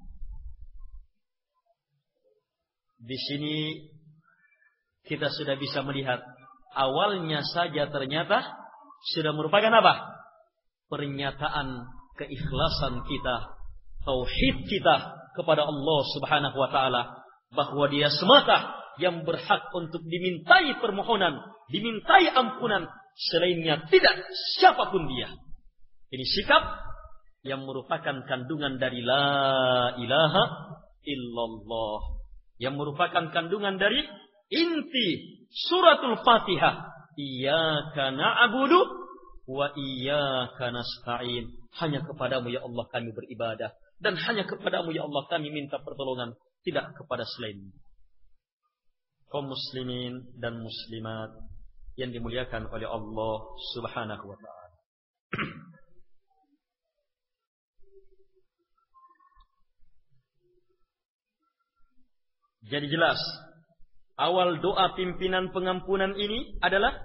[3.06, 3.86] Di sini
[5.06, 6.18] kita sudah bisa melihat
[6.74, 8.42] awalnya saja ternyata
[9.14, 9.94] sudah merupakan apa?
[10.90, 11.86] Pernyataan
[12.18, 13.36] keikhlasan kita,
[14.02, 14.96] tauhid kita
[15.38, 17.02] kepada Allah Subhanahu wa taala
[17.54, 21.38] bahwa Dia semata yang berhak untuk dimintai permohonan,
[21.70, 22.90] dimintai ampunan,
[23.30, 24.26] selainnya tidak
[24.58, 25.30] siapa pun dia.
[26.10, 26.64] Ini sikap
[27.46, 30.42] yang merupakan kandungan dari la ilaha
[31.06, 32.15] illallah
[32.56, 34.00] yang merupakan kandungan dari
[34.52, 35.08] inti
[35.50, 36.92] suratul Fatihah.
[37.16, 38.80] Iyyaka na'budu
[39.48, 41.48] wa iyyaka nasta'in.
[41.80, 43.72] Hanya kepadamu ya Allah kami beribadah.
[43.96, 46.36] Dan hanya kepadamu ya Allah kami minta pertolongan.
[46.60, 47.72] Tidak kepada selain
[49.30, 51.34] kaum muslimin dan muslimat
[51.98, 53.34] yang dimuliakan oleh Allah
[53.74, 54.76] Subhanahu wa taala
[62.66, 63.18] Jadi jelas,
[64.18, 66.98] awal doa pimpinan pengampunan ini adalah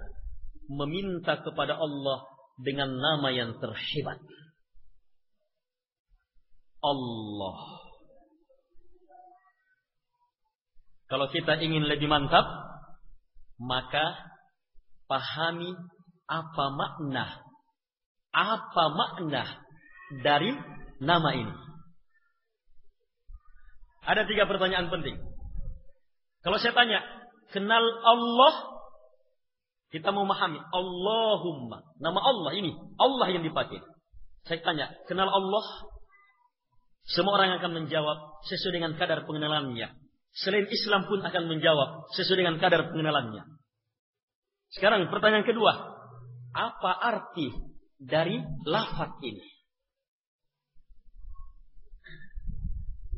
[0.66, 2.26] meminta kepada Allah
[2.58, 4.18] dengan nama yang terhebat.
[6.82, 7.58] Allah.
[11.06, 12.42] Kalau kita ingin lebih mantap,
[13.60, 14.16] maka
[15.06, 15.70] pahami
[16.26, 17.26] apa makna
[18.32, 19.44] apa makna
[20.24, 20.50] dari
[21.04, 21.54] nama ini.
[24.02, 25.14] Ada tiga pertanyaan penting.
[26.42, 26.98] Kalau saya tanya,
[27.54, 28.54] kenal Allah,
[29.94, 33.78] kita memahami Allahumma, nama Allah ini, Allah yang dipakai.
[34.42, 35.86] Saya tanya, kenal Allah?
[37.06, 39.90] Semua orang akan menjawab sesuai dengan kadar pengenalannya.
[40.32, 43.42] Selain Islam pun akan menjawab sesuai dengan kadar pengenalannya.
[44.72, 45.72] Sekarang pertanyaan kedua,
[46.56, 47.52] apa arti
[48.00, 49.44] dari lafaz ini?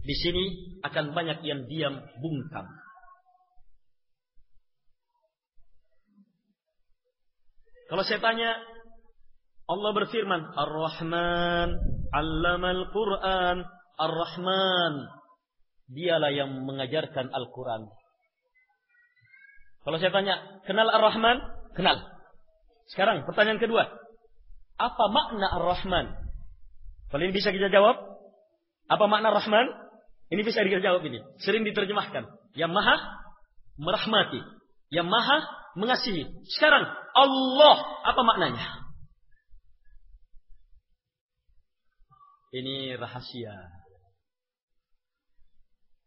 [0.04, 0.44] Di sini
[0.84, 2.68] akan banyak yang diam bungkam.
[7.88, 8.56] Kalau saya tanya,
[9.68, 11.68] Allah berfirman, Ar-Rahman,
[12.12, 13.56] al Quran,
[14.00, 14.94] Ar-Rahman.
[15.84, 17.92] Dialah yang mengajarkan Al-Quran.
[19.84, 21.44] Kalau saya tanya, kenal Ar-Rahman?
[21.76, 22.00] Kenal.
[22.88, 23.84] Sekarang pertanyaan kedua.
[24.80, 26.24] Apa makna Ar-Rahman?
[27.14, 27.94] Kalau ini bisa kita jawab.
[28.90, 29.70] Apa makna Rahman?
[30.34, 31.22] Ini bisa kita jawab ini.
[31.40, 32.26] Sering diterjemahkan.
[32.58, 32.96] Yang maha
[33.78, 34.40] merahmati.
[34.90, 35.38] Yang maha
[35.78, 36.26] mengasihi.
[36.58, 38.85] Sekarang Allah apa maknanya?
[42.55, 43.55] Ini rahasia.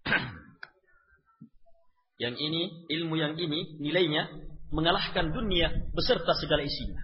[2.24, 4.32] yang ini, ilmu yang ini, nilainya
[4.72, 7.04] mengalahkan dunia beserta segala isinya.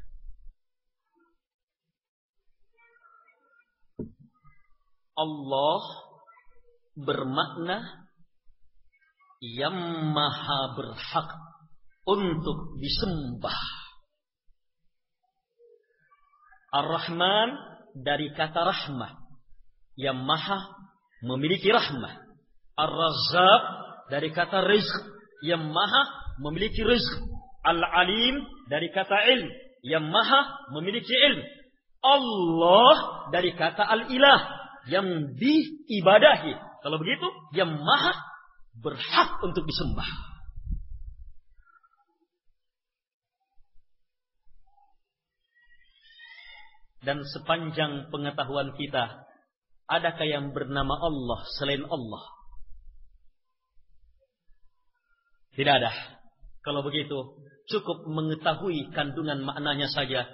[5.13, 5.83] Allah
[6.95, 8.07] bermakna
[9.43, 9.75] yang
[10.15, 11.29] maha berhak
[12.07, 13.82] untuk disembah.
[16.73, 17.49] Ar-Rahman
[17.93, 19.13] dari kata rahmah.
[19.93, 20.59] Yang maha
[21.21, 22.17] memiliki rahmah.
[22.73, 23.63] Ar-Razzaq
[24.09, 24.97] dari kata rizq.
[25.45, 26.03] Yang maha
[26.41, 27.21] memiliki rizq.
[27.61, 28.41] Al-Alim
[28.73, 29.49] dari kata ilm.
[29.85, 30.41] Yang maha
[30.73, 31.45] memiliki ilm.
[32.01, 34.41] Allah dari kata al-ilah.
[34.89, 36.53] Yang diibadahi.
[36.83, 38.17] Kalau begitu, yang maha
[38.81, 40.32] berhak untuk disembah.
[47.03, 49.27] Dan sepanjang pengetahuan kita,
[49.91, 52.23] adakah yang bernama Allah selain Allah?
[55.53, 55.91] Tidak ada.
[56.63, 57.37] Kalau begitu,
[57.69, 60.25] cukup mengetahui kandungan maknanya saja,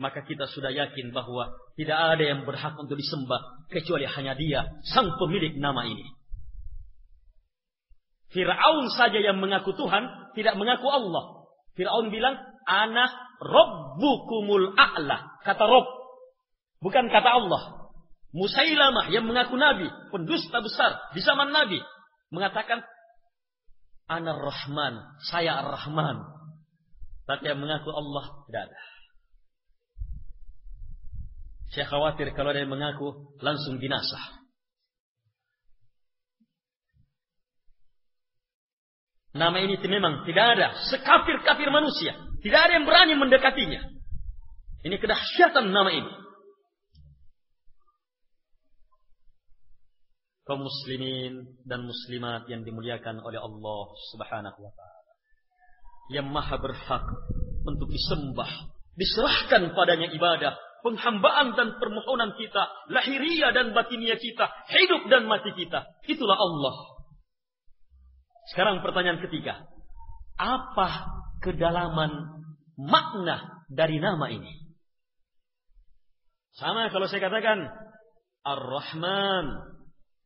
[0.00, 5.14] maka kita sudah yakin bahwa tidak ada yang berhak untuk disembah kecuali hanya Dia, sang
[5.20, 6.02] pemilik nama ini.
[8.34, 11.46] Fir'aun saja yang mengaku Tuhan, tidak mengaku Allah.
[11.78, 12.34] Fir'aun bilang,
[12.66, 15.38] Anak Rabbukumul A'la.
[15.46, 15.86] Kata Rob,
[16.84, 17.88] Bukan kata Allah.
[18.36, 21.80] Musailamah yang mengaku Nabi, pendusta besar di zaman Nabi,
[22.28, 22.84] mengatakan,
[24.04, 26.20] Anar Rahman, saya Ar-Rahman.
[27.24, 28.80] Tapi yang mengaku Allah tidak ada.
[31.72, 34.20] Saya khawatir kalau ada yang mengaku langsung binasa.
[39.32, 40.68] Nama ini memang tidak ada.
[40.92, 42.12] Sekafir-kafir manusia.
[42.44, 43.82] Tidak ada yang berani mendekatinya.
[44.84, 46.23] Ini kedahsyatan nama ini.
[50.44, 55.12] Kaum muslimin dan muslimat yang dimuliakan oleh Allah Subhanahu wa taala.
[56.12, 57.04] Yang maha berhak
[57.64, 60.52] untuk disembah, diserahkan padanya ibadah,
[60.84, 62.60] penghambaan dan permohonan kita,
[62.92, 65.88] lahiriah dan batiniah kita, hidup dan mati kita.
[66.04, 66.76] Itulah Allah.
[68.52, 69.64] Sekarang pertanyaan ketiga.
[70.36, 71.08] Apa
[71.40, 72.44] kedalaman
[72.76, 74.60] makna dari nama ini?
[76.54, 77.64] Sama kalau saya katakan
[78.44, 79.73] Ar-Rahman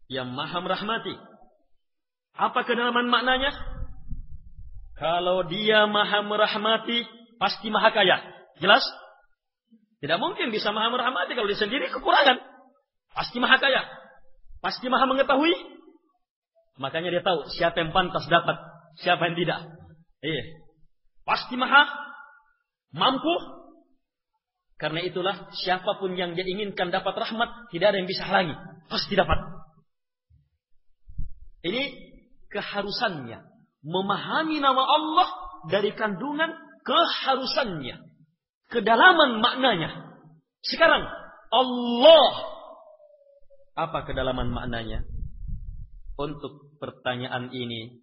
[0.08, 1.14] yang maha merahmati.
[2.34, 3.52] Apa kedalaman maknanya?
[4.98, 7.06] Kalau dia maha merahmati,
[7.38, 8.18] pasti maha kaya.
[8.58, 8.82] Jelas?
[10.02, 12.40] Tidak mungkin bisa maha merahmati kalau dia sendiri kekurangan.
[13.14, 13.82] Pasti maha kaya.
[14.58, 15.54] Pasti maha mengetahui.
[16.78, 18.54] Makanya dia tahu siapa yang pantas dapat,
[19.02, 19.60] siapa yang tidak.
[20.22, 20.44] Iya.
[21.26, 21.84] Pasti maha
[22.94, 23.58] mampu.
[24.78, 28.54] Karena itulah siapa pun yang dia inginkan dapat rahmat, tidak ada yang bisa halangi.
[28.86, 29.57] Pasti dapat.
[31.62, 31.82] Ini
[32.52, 33.38] keharusannya.
[33.82, 35.28] Memahami nama Allah
[35.70, 36.50] dari kandungan
[36.82, 37.96] keharusannya.
[38.68, 40.18] Kedalaman maknanya.
[40.60, 41.06] Sekarang,
[41.48, 42.30] Allah.
[43.78, 45.06] Apa kedalaman maknanya?
[46.18, 48.02] Untuk pertanyaan ini,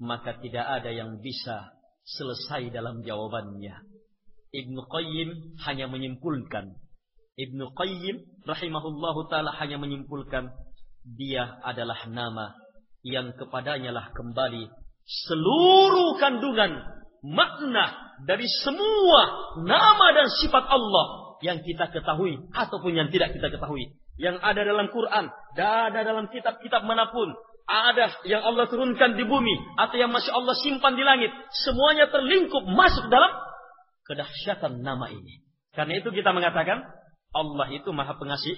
[0.00, 1.70] maka tidak ada yang bisa
[2.02, 3.76] selesai dalam jawabannya.
[4.52, 6.76] Ibnu Qayyim hanya menyimpulkan.
[7.38, 10.52] Ibnu Qayyim rahimahullahu taala hanya menyimpulkan
[11.06, 12.61] dia adalah nama
[13.02, 14.70] yang kepadanya lah kembali
[15.02, 16.82] seluruh kandungan
[17.22, 19.20] makna dari semua
[19.62, 23.98] nama dan sifat Allah yang kita ketahui ataupun yang tidak kita ketahui.
[24.14, 25.24] Yang ada dalam Quran
[25.58, 27.34] ada dalam kitab-kitab mana pun.
[27.62, 31.30] Ada yang Allah turunkan di bumi atau yang masih Allah simpan di langit.
[31.62, 33.30] Semuanya terlingkup masuk dalam
[34.06, 35.46] kedahsyatan nama ini.
[35.72, 36.84] Karena itu kita mengatakan
[37.32, 38.54] Allah itu maha pengasih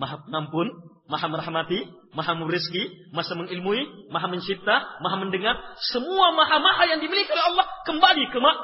[0.00, 0.72] Maha pengampun,
[1.12, 1.84] maha merahmati,
[2.16, 5.60] maha merizki, maha mengilmui, maha mencipta, maha mendengar.
[5.92, 8.58] Semua maha-maha yang dimiliki oleh Allah kembali ke mak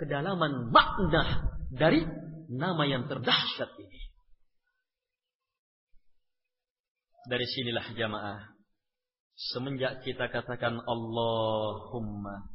[0.00, 2.00] kedalaman makna dari
[2.48, 4.00] nama yang terdahsyat ini.
[7.28, 8.40] Dari sinilah jamaah.
[9.36, 12.48] Semenjak kita katakan Allahumma.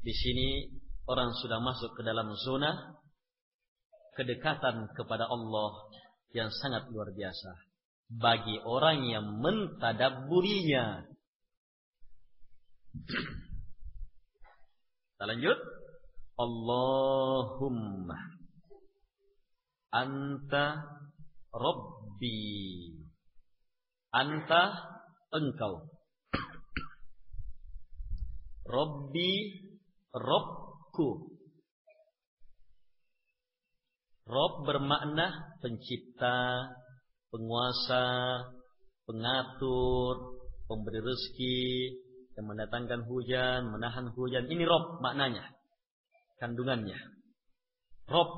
[0.00, 0.72] Di sini
[1.04, 2.96] orang sudah masuk ke dalam zona
[4.16, 5.70] kedekatan kepada Allah
[6.36, 7.56] yang sangat luar biasa
[8.08, 11.04] bagi orang yang mentadabburinya.
[15.14, 15.58] Kita lanjut.
[16.38, 18.14] Allahumma
[19.90, 20.86] anta
[21.50, 22.38] rabbi
[24.14, 24.62] anta
[25.34, 25.82] engkau
[28.68, 29.32] rabbi
[30.14, 31.37] Robku
[34.28, 36.68] Rob bermakna pencipta,
[37.32, 38.04] penguasa,
[39.08, 40.36] pengatur,
[40.68, 41.64] pemberi rezeki,
[42.36, 44.44] yang mendatangkan hujan, menahan hujan.
[44.46, 45.48] Ini Rob maknanya.
[46.38, 47.00] Kandungannya.
[48.06, 48.30] Rob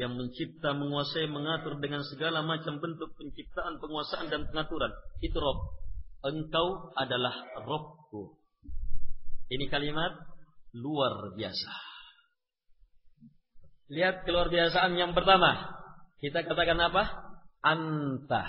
[0.00, 4.94] yang mencipta, menguasai, mengatur dengan segala macam bentuk penciptaan, penguasaan dan pengaturan.
[5.20, 5.58] Itu Rob.
[6.22, 7.34] Engkau adalah
[7.66, 8.38] Robku.
[9.50, 10.16] Ini kalimat
[10.72, 11.91] luar biasa.
[13.92, 15.68] Lihat keluar biasaan yang pertama.
[16.16, 17.12] Kita katakan apa?
[17.60, 18.48] Anta.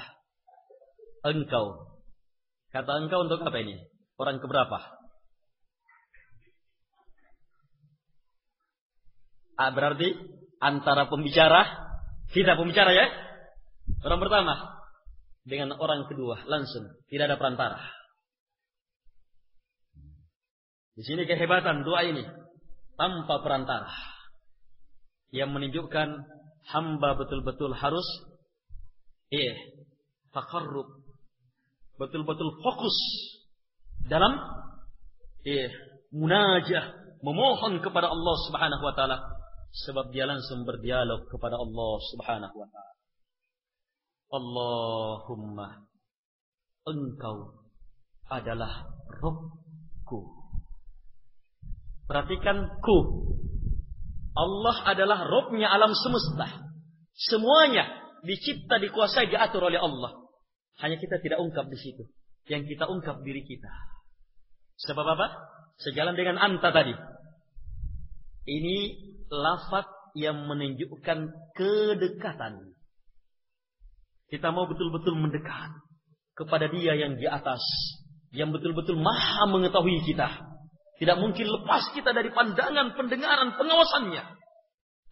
[1.27, 1.99] Engkau.
[2.71, 3.75] Kata engkau untuk apa ini?
[4.15, 4.79] Orang keberapa?
[9.59, 10.15] Ah, berarti
[10.63, 11.91] antara pembicara,
[12.31, 13.07] kita pembicara ya.
[14.07, 14.79] Orang pertama
[15.43, 17.83] dengan orang kedua langsung, tidak ada perantara.
[20.95, 22.23] Di sini kehebatan doa ini
[22.95, 24.12] tanpa perantara
[25.33, 26.29] yang menunjukkan
[26.69, 28.05] hamba betul-betul harus
[29.33, 29.57] eh
[30.29, 31.01] takarrub
[31.97, 32.95] betul-betul fokus
[34.05, 34.37] dalam
[35.43, 35.73] eh
[36.13, 39.17] munajah memohon kepada Allah Subhanahu wa taala.
[39.73, 42.93] Sebab dia langsung berdialog kepada Allah Subhanahu wa taala.
[44.33, 45.67] Allahumma
[46.85, 47.63] engkau
[48.29, 48.85] adalah
[49.17, 50.19] Rabbku.
[52.05, 52.97] Perhatikan ku
[54.33, 56.65] Allah adalah Robnya alam semesta.
[57.13, 57.85] Semuanya
[58.25, 60.25] dicipta, dikuasai, diatur oleh Allah.
[60.81, 62.09] Hanya kita tidak ungkap di situ.
[62.49, 63.69] Yang kita ungkap diri kita.
[64.89, 65.27] Sebab apa?
[65.77, 66.91] Sejalan dengan anta tadi.
[68.43, 68.77] Ini
[69.29, 69.85] lafat
[70.17, 71.19] yang menunjukkan
[71.55, 72.73] kedekatan.
[74.27, 75.77] Kita mau betul-betul mendekat
[76.33, 77.61] kepada dia yang di atas.
[78.33, 80.52] Yang betul-betul maha mengetahui kita.
[81.01, 84.23] Tidak mungkin lepas kita dari pandangan, pendengaran, pengawasannya.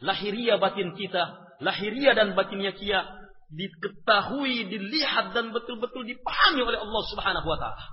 [0.02, 3.06] Lahiriah batin kita, lahiriah dan batinnya kia
[3.52, 7.86] diketahui, dilihat dan betul-betul dipahami oleh Allah Subhanahu wa taala.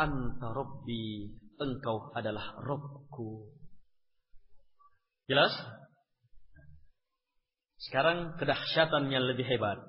[0.00, 1.28] Anta Rabbi,
[1.60, 3.52] engkau adalah Rabbku.
[5.28, 5.52] Jelas?
[7.80, 9.80] Sekarang kedahsyatan yang lebih hebat.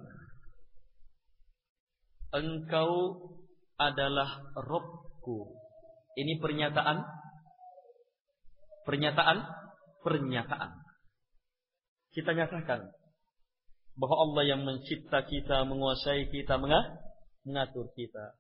[2.31, 2.89] Engkau
[3.75, 5.60] adalah Rabbku.
[6.17, 6.97] Ini pernyataan
[8.83, 9.37] pernyataan
[10.01, 10.71] pernyataan.
[12.11, 12.91] Kita nyatakan
[13.95, 18.35] bahwa Allah yang mencipta kita, menguasai kita, mengatur kita,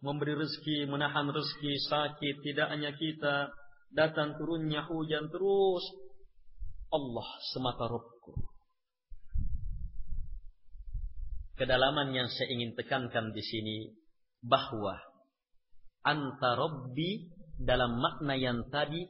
[0.00, 3.52] memberi rezeki, menahan rezeki, sakit, tidak hanya kita,
[3.92, 5.84] datang turunnya hujan terus
[6.88, 8.50] Allah semata Rabbku.
[11.60, 13.92] kedalaman yang saya ingin tekankan di sini
[14.40, 14.96] bahwa
[16.04, 17.28] anta rabbi
[17.60, 19.04] dalam makna yang tadi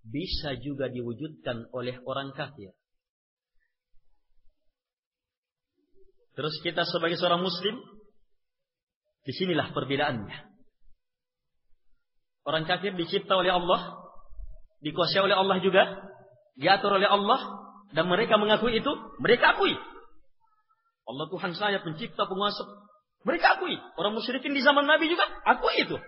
[0.00, 2.72] bisa juga diwujudkan oleh orang kafir.
[6.32, 7.76] Terus kita sebagai seorang muslim,
[9.28, 10.38] di sinilah perbedaannya.
[12.48, 14.00] Orang kafir dicipta oleh Allah,
[14.80, 15.84] dikuasai oleh Allah juga,
[16.56, 17.60] diatur oleh Allah,
[17.92, 19.76] dan mereka mengakui itu, mereka akui.
[21.04, 22.64] Allah Tuhan saya, pencipta, penguasa.
[23.28, 23.76] Mereka akui.
[24.00, 26.00] Orang musyrikin di zaman Nabi juga akui itu.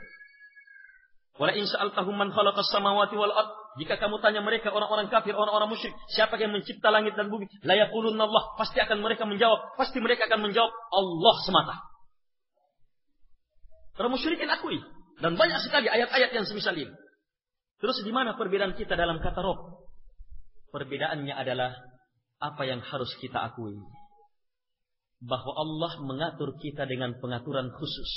[1.41, 3.33] Wala in sa'altahum man khalaqas samawati wal.
[3.81, 7.49] Jika kamu tanya mereka orang-orang kafir, orang-orang musyrik, siapa yang mencipta langit dan bumi?
[7.65, 8.45] La Allah.
[8.61, 11.77] Pasti akan mereka menjawab, pasti mereka akan menjawab Allah semata.
[13.97, 14.77] Orang musyrikin akui
[15.21, 16.93] dan banyak sekali ayat-ayat yang semisal ini.
[17.81, 19.89] Terus di mana perbedaan kita dalam kata Rob?
[20.73, 21.77] Perbedaannya adalah
[22.41, 23.77] apa yang harus kita akui.
[25.23, 28.11] Bahwa Allah mengatur kita dengan pengaturan khusus.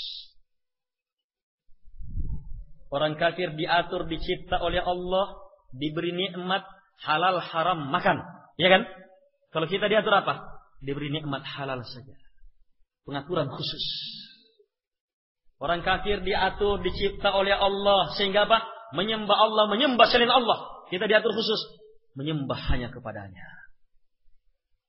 [2.94, 5.36] Orang kafir diatur, dicipta oleh Allah,
[5.74, 6.64] diberi nikmat
[7.02, 8.22] halal haram makan.
[8.56, 8.88] Ya kan?
[9.52, 10.64] Kalau kita diatur apa?
[10.80, 12.16] Diberi nikmat halal saja.
[13.06, 13.86] Pengaturan khusus.
[15.60, 18.12] Orang kafir diatur, dicipta oleh Allah.
[18.16, 18.64] Sehingga apa?
[18.94, 20.88] Menyembah Allah, menyembah selain Allah.
[20.92, 21.62] Kita diatur khusus.
[22.16, 23.44] Menyembah hanya kepadanya.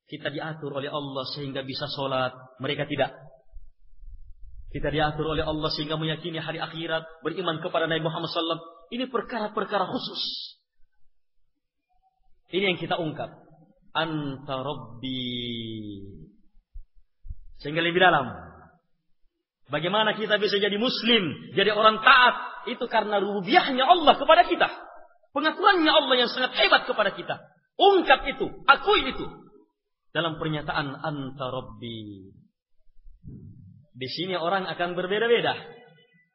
[0.07, 2.31] Kita diatur oleh Allah sehingga bisa sholat.
[2.63, 3.11] Mereka tidak.
[4.67, 8.91] Kita diatur oleh Allah sehingga meyakini hari akhirat, beriman kepada Nabi Muhammad SAW.
[8.91, 10.21] Ini perkara-perkara khusus.
[12.51, 13.31] Ini yang kita ungkap.
[13.95, 15.23] Anta Rabbi.
[17.63, 18.27] Sehingga lebih dalam.
[19.67, 22.35] Bagaimana kita bisa jadi muslim, jadi orang taat.
[22.67, 24.67] Itu karena rubiahnya Allah kepada kita.
[25.31, 27.35] Pengaturannya Allah yang sangat hebat kepada kita.
[27.79, 29.25] Ungkap itu, akui itu.
[30.11, 32.31] Dalam pernyataan Anta Rabbi.
[33.97, 35.57] Di sini orang akan berbeda-beda.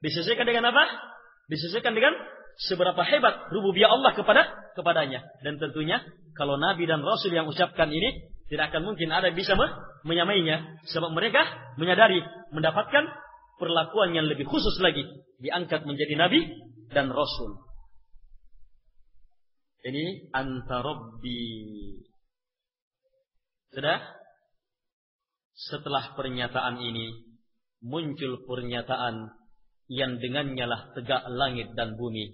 [0.02, 0.82] Disesuaikan dengan apa?
[1.46, 2.10] Disesuaikan dengan
[2.58, 4.42] seberapa hebat rububiyah Allah kepada
[4.74, 5.22] kepadanya.
[5.46, 6.02] Dan tentunya
[6.34, 9.54] kalau Nabi dan Rasul yang ucapkan ini tidak akan mungkin ada bisa
[10.02, 10.82] menyamainya.
[10.90, 11.46] Sebab mereka
[11.78, 12.18] menyadari
[12.50, 13.06] mendapatkan
[13.62, 15.06] perlakuan yang lebih khusus lagi.
[15.38, 16.50] Diangkat menjadi Nabi
[16.90, 17.62] dan Rasul.
[19.86, 21.42] Ini antarabbi.
[23.70, 23.98] Sudah?
[25.52, 27.31] Setelah pernyataan ini,
[27.82, 29.34] muncul pernyataan
[29.90, 32.32] yang dengannya lah tegak langit dan bumi.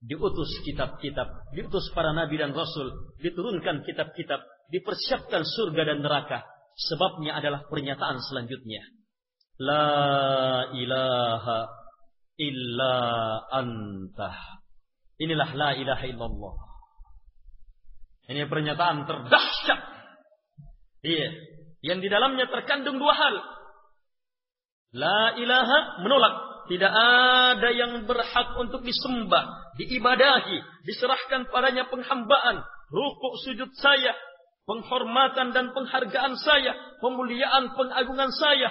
[0.00, 4.40] Diutus kitab-kitab, diutus para nabi dan rasul, diturunkan kitab-kitab,
[4.72, 6.44] dipersiapkan surga dan neraka.
[6.76, 8.80] Sebabnya adalah pernyataan selanjutnya.
[9.60, 11.68] La ilaha
[12.40, 12.96] illa
[13.52, 14.32] anta.
[15.20, 16.54] Inilah la ilaha illallah.
[18.32, 19.80] Ini pernyataan terdahsyat.
[21.04, 21.28] Iya.
[21.84, 23.36] Yang di dalamnya terkandung dua hal.
[24.94, 26.34] La ilaha menolak.
[26.70, 32.62] Tidak ada yang berhak untuk disembah, diibadahi, diserahkan padanya penghambaan,
[32.94, 34.14] rukuk sujud saya,
[34.70, 36.70] penghormatan dan penghargaan saya,
[37.02, 38.70] pemuliaan pengagungan saya,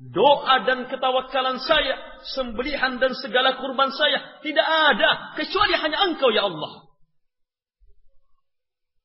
[0.00, 6.48] doa dan ketawakalan saya, sembelihan dan segala kurban saya, tidak ada kecuali hanya Engkau ya
[6.48, 6.72] Allah.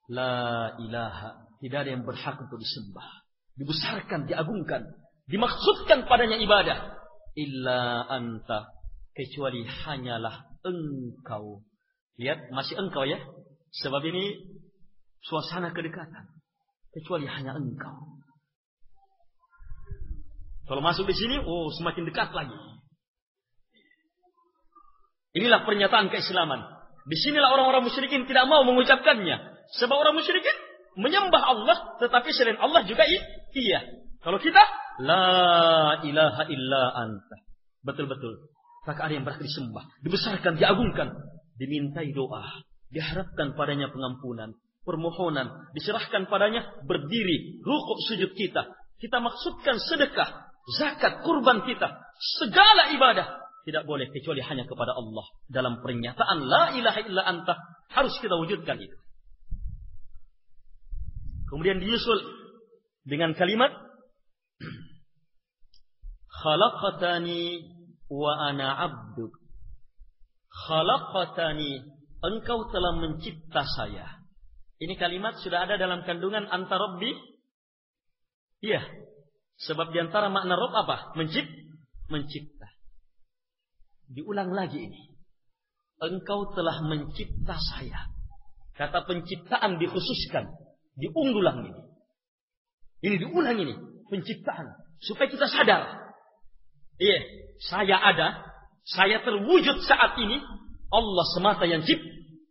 [0.07, 0.39] La
[0.79, 3.27] ilaha, tidak ada yang berhak untuk disembah,
[3.59, 4.87] dibesarkan, diagungkan,
[5.29, 6.99] dimaksudkan padanya ibadah
[7.37, 8.73] illa anta
[9.13, 11.63] kecuali hanyalah engkau.
[12.19, 13.21] Lihat masih engkau ya.
[13.85, 14.33] Sebab ini
[15.23, 16.25] suasana kedekatan.
[16.89, 18.19] Kecuali hanya engkau.
[20.65, 22.57] Kalau masuk di sini oh semakin dekat lagi.
[25.37, 26.61] Inilah pernyataan keislaman.
[27.09, 29.37] Di sinilah orang-orang musyrikin tidak mau mengucapkannya.
[29.77, 30.57] Sebab orang musyrikin
[30.97, 33.81] menyembah Allah tetapi selain Allah juga iya
[34.19, 34.59] kalau kita
[34.99, 37.37] La ilaha illa anta.
[37.87, 38.51] Betul-betul.
[38.83, 39.87] Tak ada yang berhak disembah.
[40.03, 41.15] Dibesarkan, diagungkan.
[41.55, 42.43] Dimintai doa.
[42.91, 44.59] Diharapkan padanya pengampunan.
[44.83, 45.71] Permohonan.
[45.71, 47.63] Diserahkan padanya berdiri.
[47.63, 48.67] Rukuk sujud kita.
[48.99, 50.51] Kita maksudkan sedekah.
[50.75, 51.87] Zakat, kurban kita.
[52.43, 53.39] Segala ibadah.
[53.63, 55.23] Tidak boleh kecuali hanya kepada Allah.
[55.47, 57.55] Dalam pernyataan la ilaha illa anta.
[57.95, 58.97] Harus kita wujudkan itu.
[61.47, 62.19] Kemudian diusul
[63.07, 63.88] dengan kalimat
[66.39, 67.63] Khalaqatani
[68.07, 69.35] wa ana abduk.
[70.49, 71.83] Khalaqatani,
[72.23, 74.19] engkau telah mencipta saya.
[74.79, 77.11] Ini kalimat sudah ada dalam kandungan anta rabbi.
[78.63, 78.79] Iya.
[79.59, 81.11] Sebab di antara makna Rob apa?
[81.19, 81.51] Mencipt,
[82.07, 82.71] mencipta.
[84.07, 85.11] Diulang lagi ini.
[85.99, 88.07] Engkau telah mencipta saya.
[88.79, 90.47] Kata penciptaan dikhususkan.
[90.95, 91.83] Diunggulang ini.
[93.03, 93.75] Ini diulang ini.
[94.09, 94.75] Penciptaan.
[94.99, 95.95] Supaya kita sadar.
[96.99, 97.19] Iya,
[97.63, 98.43] saya ada,
[98.83, 100.43] saya terwujud saat ini.
[100.89, 102.01] Allah semata yang cip,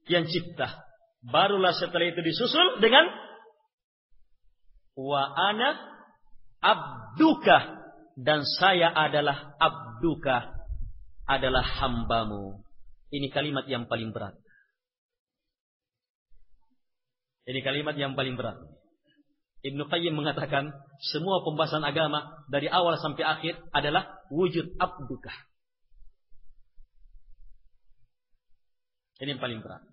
[0.07, 0.79] yang cipta.
[1.27, 3.11] Barulah setelah itu disusul dengan
[4.95, 5.75] wa ana
[6.63, 7.79] abduka
[8.15, 10.55] dan saya adalah abduka
[11.27, 12.63] adalah hambamu.
[13.11, 14.39] Ini kalimat yang paling berat.
[17.49, 18.61] Ini kalimat yang paling berat.
[19.69, 20.73] Ibnu Qayyim mengatakan
[21.13, 25.35] semua pembahasan agama dari awal sampai akhir adalah wujud abdukah.
[29.21, 29.85] Ini yang paling berat.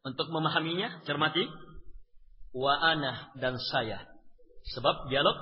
[0.00, 1.44] Untuk memahaminya, cermati
[2.50, 4.10] wa ana dan saya.
[4.74, 5.38] Sebab dialog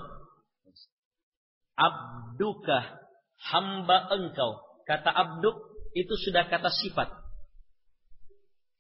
[1.79, 3.01] abdukah
[3.49, 4.61] hamba engkau.
[4.85, 5.57] Kata abduk
[5.95, 7.18] itu sudah kata sifat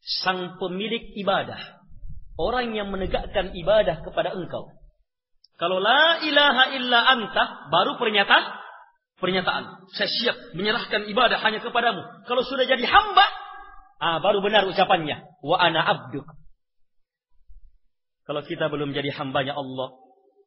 [0.08, 1.60] sang pemilik ibadah.
[2.38, 4.72] Orang yang menegakkan ibadah kepada engkau.
[5.58, 8.44] Kalau la ilaha illa anta, baru pernyataan.
[9.18, 9.90] Pernyataan.
[9.90, 12.00] Saya siap menyerahkan ibadah hanya kepadamu.
[12.30, 13.26] Kalau sudah jadi hamba,
[13.98, 15.18] ah, baru benar ucapannya.
[15.42, 16.24] Wa ana abduk.
[18.22, 19.98] Kalau kita belum jadi hambanya Allah,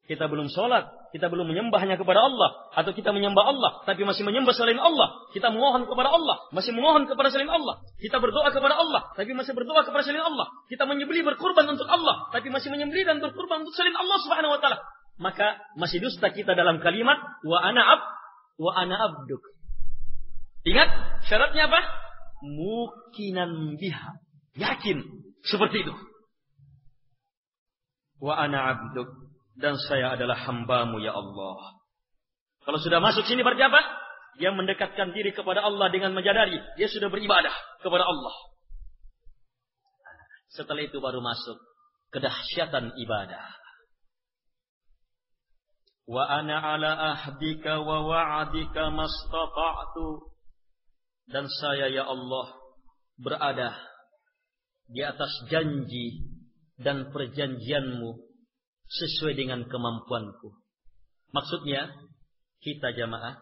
[0.09, 4.49] kita belum sholat, kita belum menyembahnya kepada Allah, atau kita menyembah Allah, tapi masih menyembah
[4.51, 9.13] selain Allah, kita mohon kepada Allah, masih mohon kepada selain Allah, kita berdoa kepada Allah,
[9.13, 13.21] tapi masih berdoa kepada selain Allah, kita menyembeli berkurban untuk Allah, tapi masih menyembeli dan
[13.21, 14.77] berkurban untuk selain Allah Subhanahu wa taala,
[15.21, 18.01] maka masih dusta kita dalam kalimat wa ana ab
[18.57, 19.43] wa ana abduk.
[20.65, 20.89] Ingat
[21.29, 21.81] syaratnya apa?
[22.41, 24.17] Mukinan biha.
[24.57, 25.01] Yakin
[25.45, 25.93] seperti itu.
[28.21, 31.81] Wa ana abduk dan saya adalah hambamu ya Allah.
[32.61, 33.81] Kalau sudah masuk sini berarti apa?
[34.39, 37.51] Dia mendekatkan diri kepada Allah dengan menjadari dia sudah beribadah
[37.83, 38.35] kepada Allah.
[40.51, 41.57] Setelah itu baru masuk
[42.11, 43.43] kedahsyatan ibadah.
[46.07, 50.27] Wa ana ala ahdika wa wa'adika mastata'tu.
[51.31, 52.51] Dan saya ya Allah
[53.15, 53.71] berada
[54.91, 56.27] di atas janji
[56.75, 58.30] dan perjanjianmu
[58.91, 60.51] sesuai dengan kemampuanku.
[61.31, 61.87] Maksudnya,
[62.59, 63.39] kita jamaah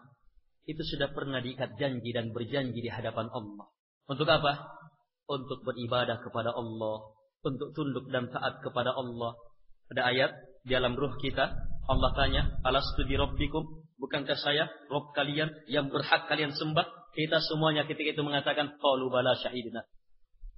[0.70, 3.66] itu sudah pernah diikat janji dan berjanji di hadapan Allah.
[4.06, 4.78] Untuk apa?
[5.26, 6.96] Untuk beribadah kepada Allah,
[7.42, 9.34] untuk tunduk dan taat kepada Allah.
[9.90, 10.30] Ada ayat
[10.62, 11.50] di dalam ruh kita,
[11.90, 17.12] Allah tanya, "Alastu bi rabbikum?" Bukankah saya Rob kalian yang berhak kalian sembah?
[17.12, 19.82] Kita semuanya ketika itu mengatakan, "Qalu bala syahidina."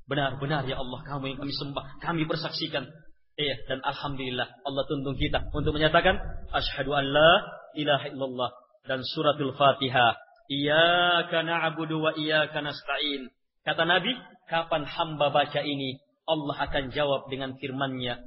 [0.04, 2.84] Benar, benar ya Allah, kamu yang kami sembah, kami persaksikan.
[3.32, 6.20] Iya, dan alhamdulillah Allah tuntun kita untuk menyatakan
[6.52, 7.32] asyhadu an la
[7.72, 8.50] ilaha illallah
[8.84, 10.20] dan suratul Fatihah.
[10.52, 13.32] Iyyaka na'budu wa iyyaka nasta'in.
[13.64, 14.12] Kata Nabi,
[14.50, 15.96] kapan hamba baca ini,
[16.28, 18.20] Allah akan jawab dengan firman-Nya,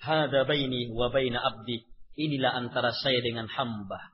[0.00, 1.84] "Hada baini wa baina abdi."
[2.16, 4.12] Inilah antara saya dengan hamba.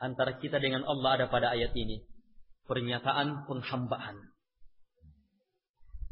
[0.00, 2.00] Antara kita dengan Allah ada pada ayat ini.
[2.64, 4.16] Pernyataan penghambaan.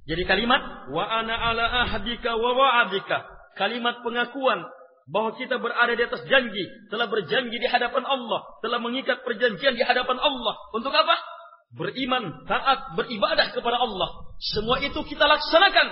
[0.07, 3.27] Jadi kalimat wa ana ala ahdika wa wa'adika.
[3.59, 4.63] Kalimat pengakuan
[5.11, 9.83] bahwa kita berada di atas janji, telah berjanji di hadapan Allah, telah mengikat perjanjian di
[9.83, 10.55] hadapan Allah.
[10.75, 11.15] Untuk apa?
[11.75, 14.31] Beriman, taat, beribadah kepada Allah.
[14.55, 15.89] Semua itu kita laksanakan.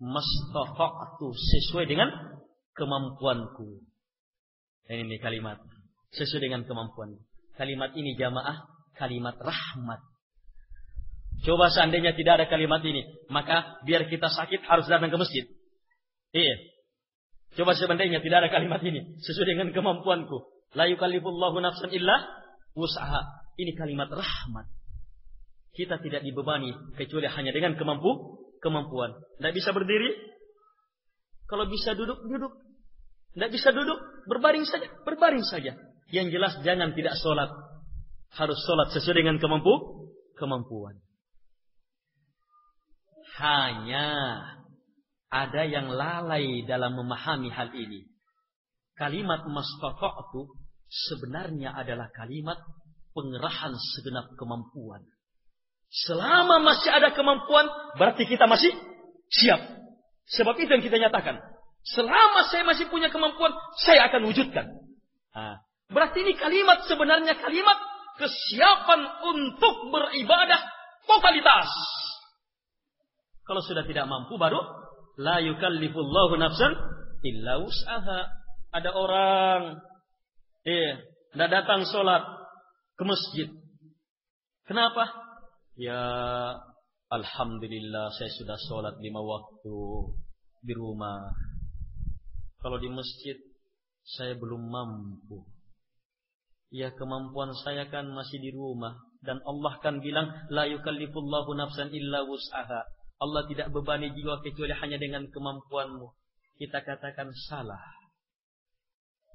[0.00, 2.10] Mastafa'atu sesuai dengan
[2.74, 3.86] kemampuanku.
[4.90, 5.62] Ini kalimat.
[6.10, 7.14] Sesuai dengan kemampuan.
[7.54, 8.66] Kalimat ini jamaah,
[8.98, 10.09] kalimat rahmat.
[11.40, 13.00] Coba seandainya tidak ada kalimat ini,
[13.32, 15.44] maka biar kita sakit harus datang ke masjid.
[16.36, 16.56] Iya.
[17.56, 20.36] Coba seandainya tidak ada kalimat ini, sesuai dengan kemampuanku.
[20.76, 22.28] La yukallifullahu nafsan illa
[22.76, 23.24] usaha.
[23.56, 24.68] Ini kalimat rahmat.
[25.72, 29.16] Kita tidak dibebani kecuali hanya dengan kemampu kemampuan.
[29.40, 30.12] Tidak bisa berdiri.
[31.48, 32.52] Kalau bisa duduk, duduk.
[33.30, 35.72] Tidak bisa duduk, berbaring saja, berbaring saja.
[36.10, 37.50] Yang jelas jangan tidak sholat.
[38.34, 39.70] Harus sholat sesuai dengan kemampu
[40.38, 40.98] kemampuan.
[43.40, 44.08] Hanya
[45.32, 48.04] ada yang lalai dalam memahami hal ini.
[49.00, 50.44] Kalimat mastata'tu
[51.08, 52.60] sebenarnya adalah kalimat
[53.16, 55.00] pengerahan segenap kemampuan.
[55.88, 57.64] Selama masih ada kemampuan,
[57.96, 58.70] berarti kita masih
[59.32, 59.58] siap.
[60.36, 61.40] Sebab itu yang kita nyatakan.
[61.80, 64.68] Selama saya masih punya kemampuan, saya akan wujudkan.
[65.90, 67.78] Berarti ini kalimat sebenarnya kalimat
[68.20, 69.00] kesiapan
[69.32, 70.60] untuk beribadah
[71.08, 71.72] totalitas.
[73.50, 74.62] Kalau sudah tidak mampu baru
[75.18, 76.70] la yukallifullahu nafsan
[77.26, 78.30] illa wus'aha.
[78.70, 79.82] Ada orang
[80.62, 81.02] eh
[81.34, 82.22] tidak datang sholat
[82.94, 83.50] ke masjid.
[84.70, 85.02] Kenapa?
[85.74, 85.98] Ya
[87.10, 90.14] Alhamdulillah saya sudah sholat lima waktu.
[90.62, 91.34] di rumah.
[92.62, 93.34] Kalau di masjid
[94.14, 95.42] saya belum mampu.
[96.70, 98.94] Ya kemampuan saya kan masih di rumah
[99.26, 102.99] dan Allah kan bilang la yukallifullahu nafsan illa wus'aha.
[103.20, 106.08] Allah tidak bebani jiwa kecuali hanya dengan kemampuanmu.
[106.56, 107.80] Kita katakan salah.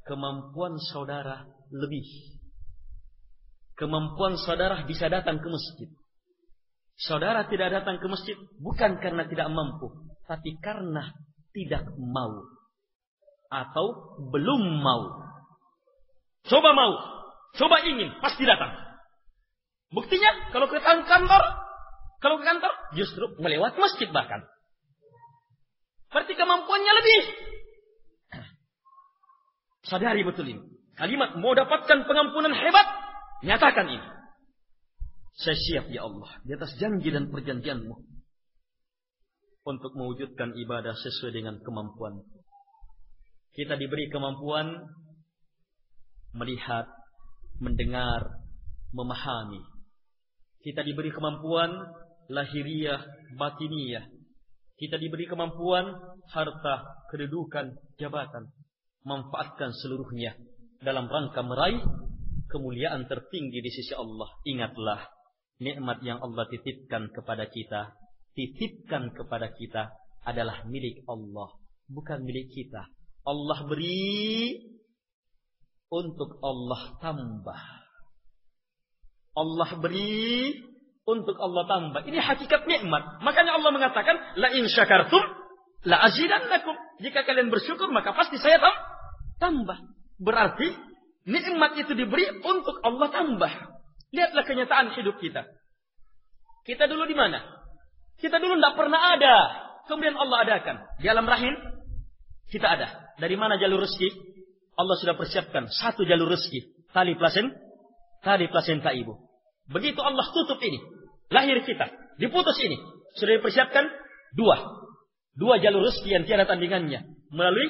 [0.05, 2.05] Kemampuan saudara lebih.
[3.77, 5.89] Kemampuan saudara bisa datang ke masjid.
[6.95, 9.91] Saudara tidak datang ke masjid bukan karena tidak mampu,
[10.25, 11.11] tapi karena
[11.51, 12.55] tidak mau
[13.51, 15.03] atau belum mau.
[16.45, 16.93] Coba mau,
[17.57, 18.71] coba ingin, pasti datang.
[19.91, 21.64] Buktinya kalau ke kantor,
[22.25, 24.41] kalau ke kantor justru melewati masjid bahkan.
[26.09, 27.21] Berarti kemampuannya lebih.
[29.93, 30.63] Sadari betul ini.
[30.97, 32.87] Kalimat mau dapatkan pengampunan hebat,
[33.45, 34.07] nyatakan ini.
[35.37, 37.93] Saya siap ya Allah di atas janji dan perjanjianmu
[39.67, 42.23] untuk mewujudkan ibadah sesuai dengan kemampuan.
[43.51, 44.71] Kita diberi kemampuan
[46.31, 46.87] melihat,
[47.59, 48.39] mendengar,
[48.95, 49.59] memahami.
[50.63, 51.75] Kita diberi kemampuan
[52.29, 53.01] lahiriah,
[53.37, 54.05] batiniyah.
[54.75, 55.87] Kita diberi kemampuan
[56.29, 58.51] harta, kedudukan, jabatan.
[59.05, 60.33] Manfaatkan seluruhnya
[60.81, 61.81] dalam rangka meraih
[62.49, 64.29] kemuliaan tertinggi di sisi Allah.
[64.43, 65.01] Ingatlah
[65.61, 67.95] nikmat yang Allah titipkan kepada kita,
[68.35, 69.93] titipkan kepada kita
[70.25, 71.53] adalah milik Allah,
[71.87, 72.89] bukan milik kita.
[73.25, 74.61] Allah beri
[75.89, 77.63] untuk Allah tambah.
[79.35, 80.74] Allah beri
[81.05, 82.01] untuk Allah tambah.
[82.05, 83.21] Ini hakikat nikmat.
[83.21, 85.21] Makanya Allah mengatakan, La in syakartum,
[85.85, 86.73] la azidannakum.
[86.99, 88.57] Jika kalian bersyukur, maka pasti saya
[89.37, 89.77] tambah.
[90.17, 90.73] Berarti,
[91.29, 93.51] nikmat itu diberi untuk Allah tambah.
[94.09, 95.45] Lihatlah kenyataan hidup kita.
[96.65, 97.45] Kita dulu di mana?
[98.17, 99.35] Kita dulu tidak pernah ada.
[99.85, 100.75] Kemudian Allah adakan.
[100.97, 101.53] Di alam rahim,
[102.49, 103.13] kita ada.
[103.21, 104.09] Dari mana jalur rezeki?
[104.75, 106.89] Allah sudah persiapkan satu jalur rezeki.
[106.89, 107.53] Tali plasen,
[108.25, 109.13] tali plasenta ibu.
[109.69, 110.77] Begitu Allah tutup ini.
[111.33, 111.89] Lahir kita.
[112.21, 112.77] Diputus ini.
[113.17, 113.85] Sudah dipersiapkan
[114.37, 114.61] dua.
[115.35, 117.01] Dua jalur rezeki yang tiada tandingannya.
[117.33, 117.67] Melalui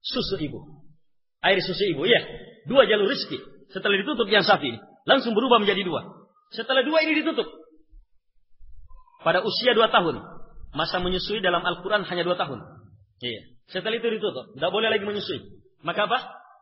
[0.00, 0.86] susu ibu.
[1.42, 2.06] Air susu ibu.
[2.06, 2.22] Ya.
[2.70, 3.38] Dua jalur rezeki.
[3.74, 4.78] Setelah ditutup yang satu ini.
[5.08, 6.06] Langsung berubah menjadi dua.
[6.54, 7.46] Setelah dua ini ditutup.
[9.26, 10.22] Pada usia dua tahun.
[10.70, 12.62] Masa menyusui dalam Al-Quran hanya dua tahun.
[13.18, 13.58] Iya.
[13.70, 14.54] Setelah itu ditutup.
[14.54, 15.42] Tidak boleh lagi menyusui.
[15.82, 16.18] Maka apa?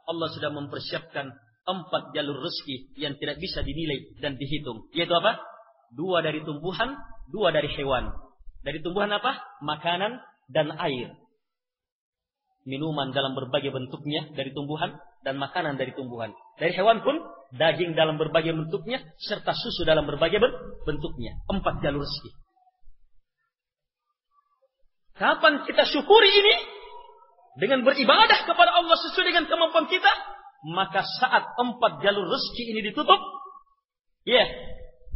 [0.09, 1.37] Allah sudah mempersiapkan
[1.69, 4.89] empat jalur rezeki yang tidak bisa dinilai dan dihitung.
[4.97, 5.37] Yaitu apa?
[5.93, 6.97] Dua dari tumbuhan,
[7.29, 8.09] dua dari hewan.
[8.65, 9.37] Dari tumbuhan apa?
[9.61, 10.17] Makanan
[10.49, 11.13] dan air.
[12.65, 16.33] Minuman dalam berbagai bentuknya dari tumbuhan dan makanan dari tumbuhan.
[16.57, 17.17] Dari hewan pun
[17.57, 20.41] daging dalam berbagai bentuknya, serta susu dalam berbagai
[20.85, 21.41] bentuknya.
[21.49, 22.31] Empat jalur rezeki.
[25.19, 26.55] Kapan kita syukuri ini?
[27.59, 30.38] Dengan beribadah kepada Allah sesuai dengan kemampuan kita.
[30.67, 33.21] Maka saat empat jalur rezeki ini ditutup.
[34.27, 34.49] Ya, yeah,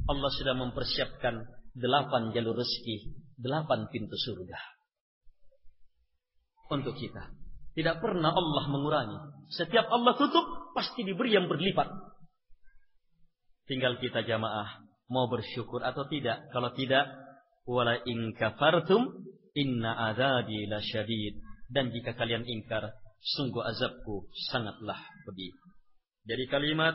[0.07, 1.43] Allah sudah mempersiapkan
[1.75, 3.19] delapan jalur rezeki.
[3.43, 4.59] Delapan pintu surga.
[6.71, 7.35] Untuk kita.
[7.73, 9.19] Tidak pernah Allah mengurangi.
[9.51, 11.89] Setiap Allah tutup, pasti diberi yang berlipat.
[13.67, 16.49] Tinggal kita jamaah mau bersyukur atau tidak.
[16.53, 17.09] Kalau tidak,
[17.65, 19.27] wala in kafartum
[19.57, 21.41] inna adzabi lasyadid.
[21.73, 22.93] Dan jika kalian ingkar,
[23.37, 25.53] sungguh azabku sangatlah pedih.
[26.23, 26.95] Jadi kalimat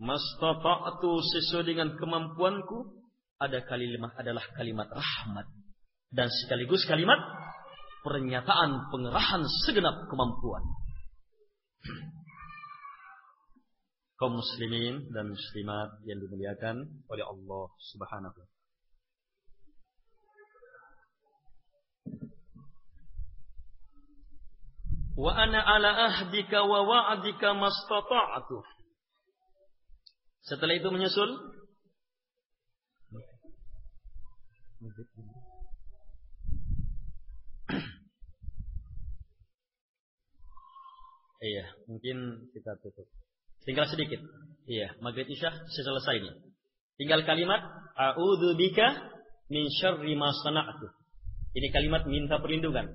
[0.00, 3.04] mastata'tu sesuai dengan kemampuanku
[3.40, 5.46] ada kalimat adalah kalimat rahmat.
[6.14, 7.18] Dan sekaligus kalimat
[8.06, 10.62] pernyataan pengerahan segenap kemampuan.
[14.14, 18.46] Kaum muslimin dan muslimat yang dimuliakan oleh Allah Subhanahu wa
[25.14, 28.58] ana ala ahdika wa wa'dika mastata'tu
[30.44, 31.30] setelah itu menyusul
[41.44, 43.04] Iya, mungkin kita tutup.
[43.68, 44.16] Tinggal sedikit.
[44.64, 46.32] Iya, maghrib isya selesai ini.
[46.96, 47.60] Tinggal kalimat
[48.00, 49.12] a'udzu bika
[49.52, 50.88] min syarri ma sana'tu.
[51.52, 52.88] Ini kalimat minta perlindungan.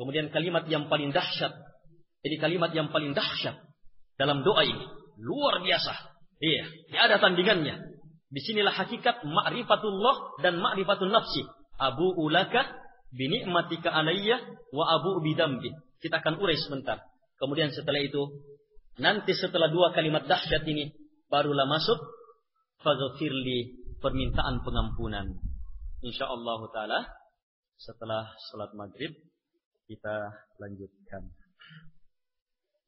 [0.00, 1.52] Kemudian kalimat yang paling dahsyat.
[2.24, 3.60] Ini kalimat yang paling dahsyat
[4.16, 4.88] dalam doa ini.
[5.20, 5.92] Luar biasa.
[6.40, 7.76] Iya, tidak ada tandingannya.
[8.32, 11.44] Di sinilah hakikat ma'rifatullah dan ma'rifatun nafsi.
[11.76, 12.64] Abu ulaka
[13.12, 14.40] bini'matika alayya
[14.72, 15.68] wa abu bidambi.
[16.00, 17.04] Kita akan urai sebentar.
[17.36, 18.24] Kemudian setelah itu
[19.00, 20.92] Nanti setelah dua kalimat dahsyat ini
[21.32, 21.96] barulah masuk
[22.84, 25.40] faghfirli permintaan pengampunan.
[26.04, 27.00] Insyaallah taala
[27.80, 29.16] setelah salat maghrib
[29.90, 30.30] kita
[30.62, 31.34] lanjutkan.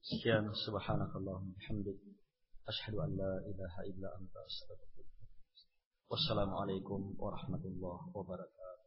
[0.07, 1.99] Sekian subhanakallahumma hamdik
[2.63, 5.27] asyhadu an la ilaha illa anta astaghfiruka
[6.07, 8.82] Wassalamualaikum warahmatullahi wabarakatuh.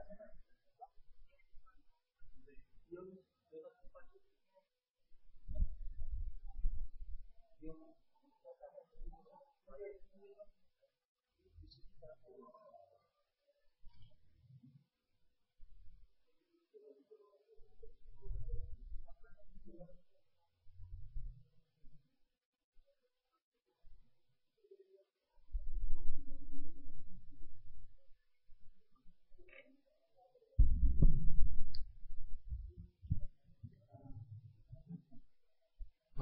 [0.00, 0.40] Gracias.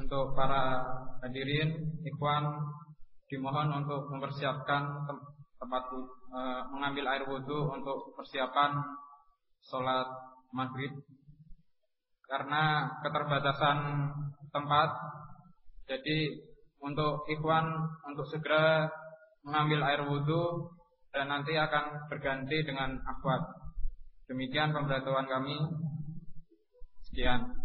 [0.08, 0.80] Untuk para
[1.20, 2.48] hadirin ikhwan
[3.28, 5.04] dimohon untuk mempersiapkan
[5.60, 6.40] tempat e,
[6.72, 8.72] mengambil air wudhu untuk persiapan
[9.68, 10.08] sholat
[10.56, 10.96] maghrib.
[12.24, 14.08] Karena keterbatasan
[14.48, 14.96] tempat
[15.84, 16.40] jadi
[16.80, 17.68] untuk ikhwan
[18.08, 18.88] untuk segera
[19.44, 20.72] mengambil air wudhu
[21.12, 23.44] dan nanti akan berganti dengan akhwat.
[24.24, 25.60] Demikian pemberitahuan kami.
[27.12, 27.57] Sekian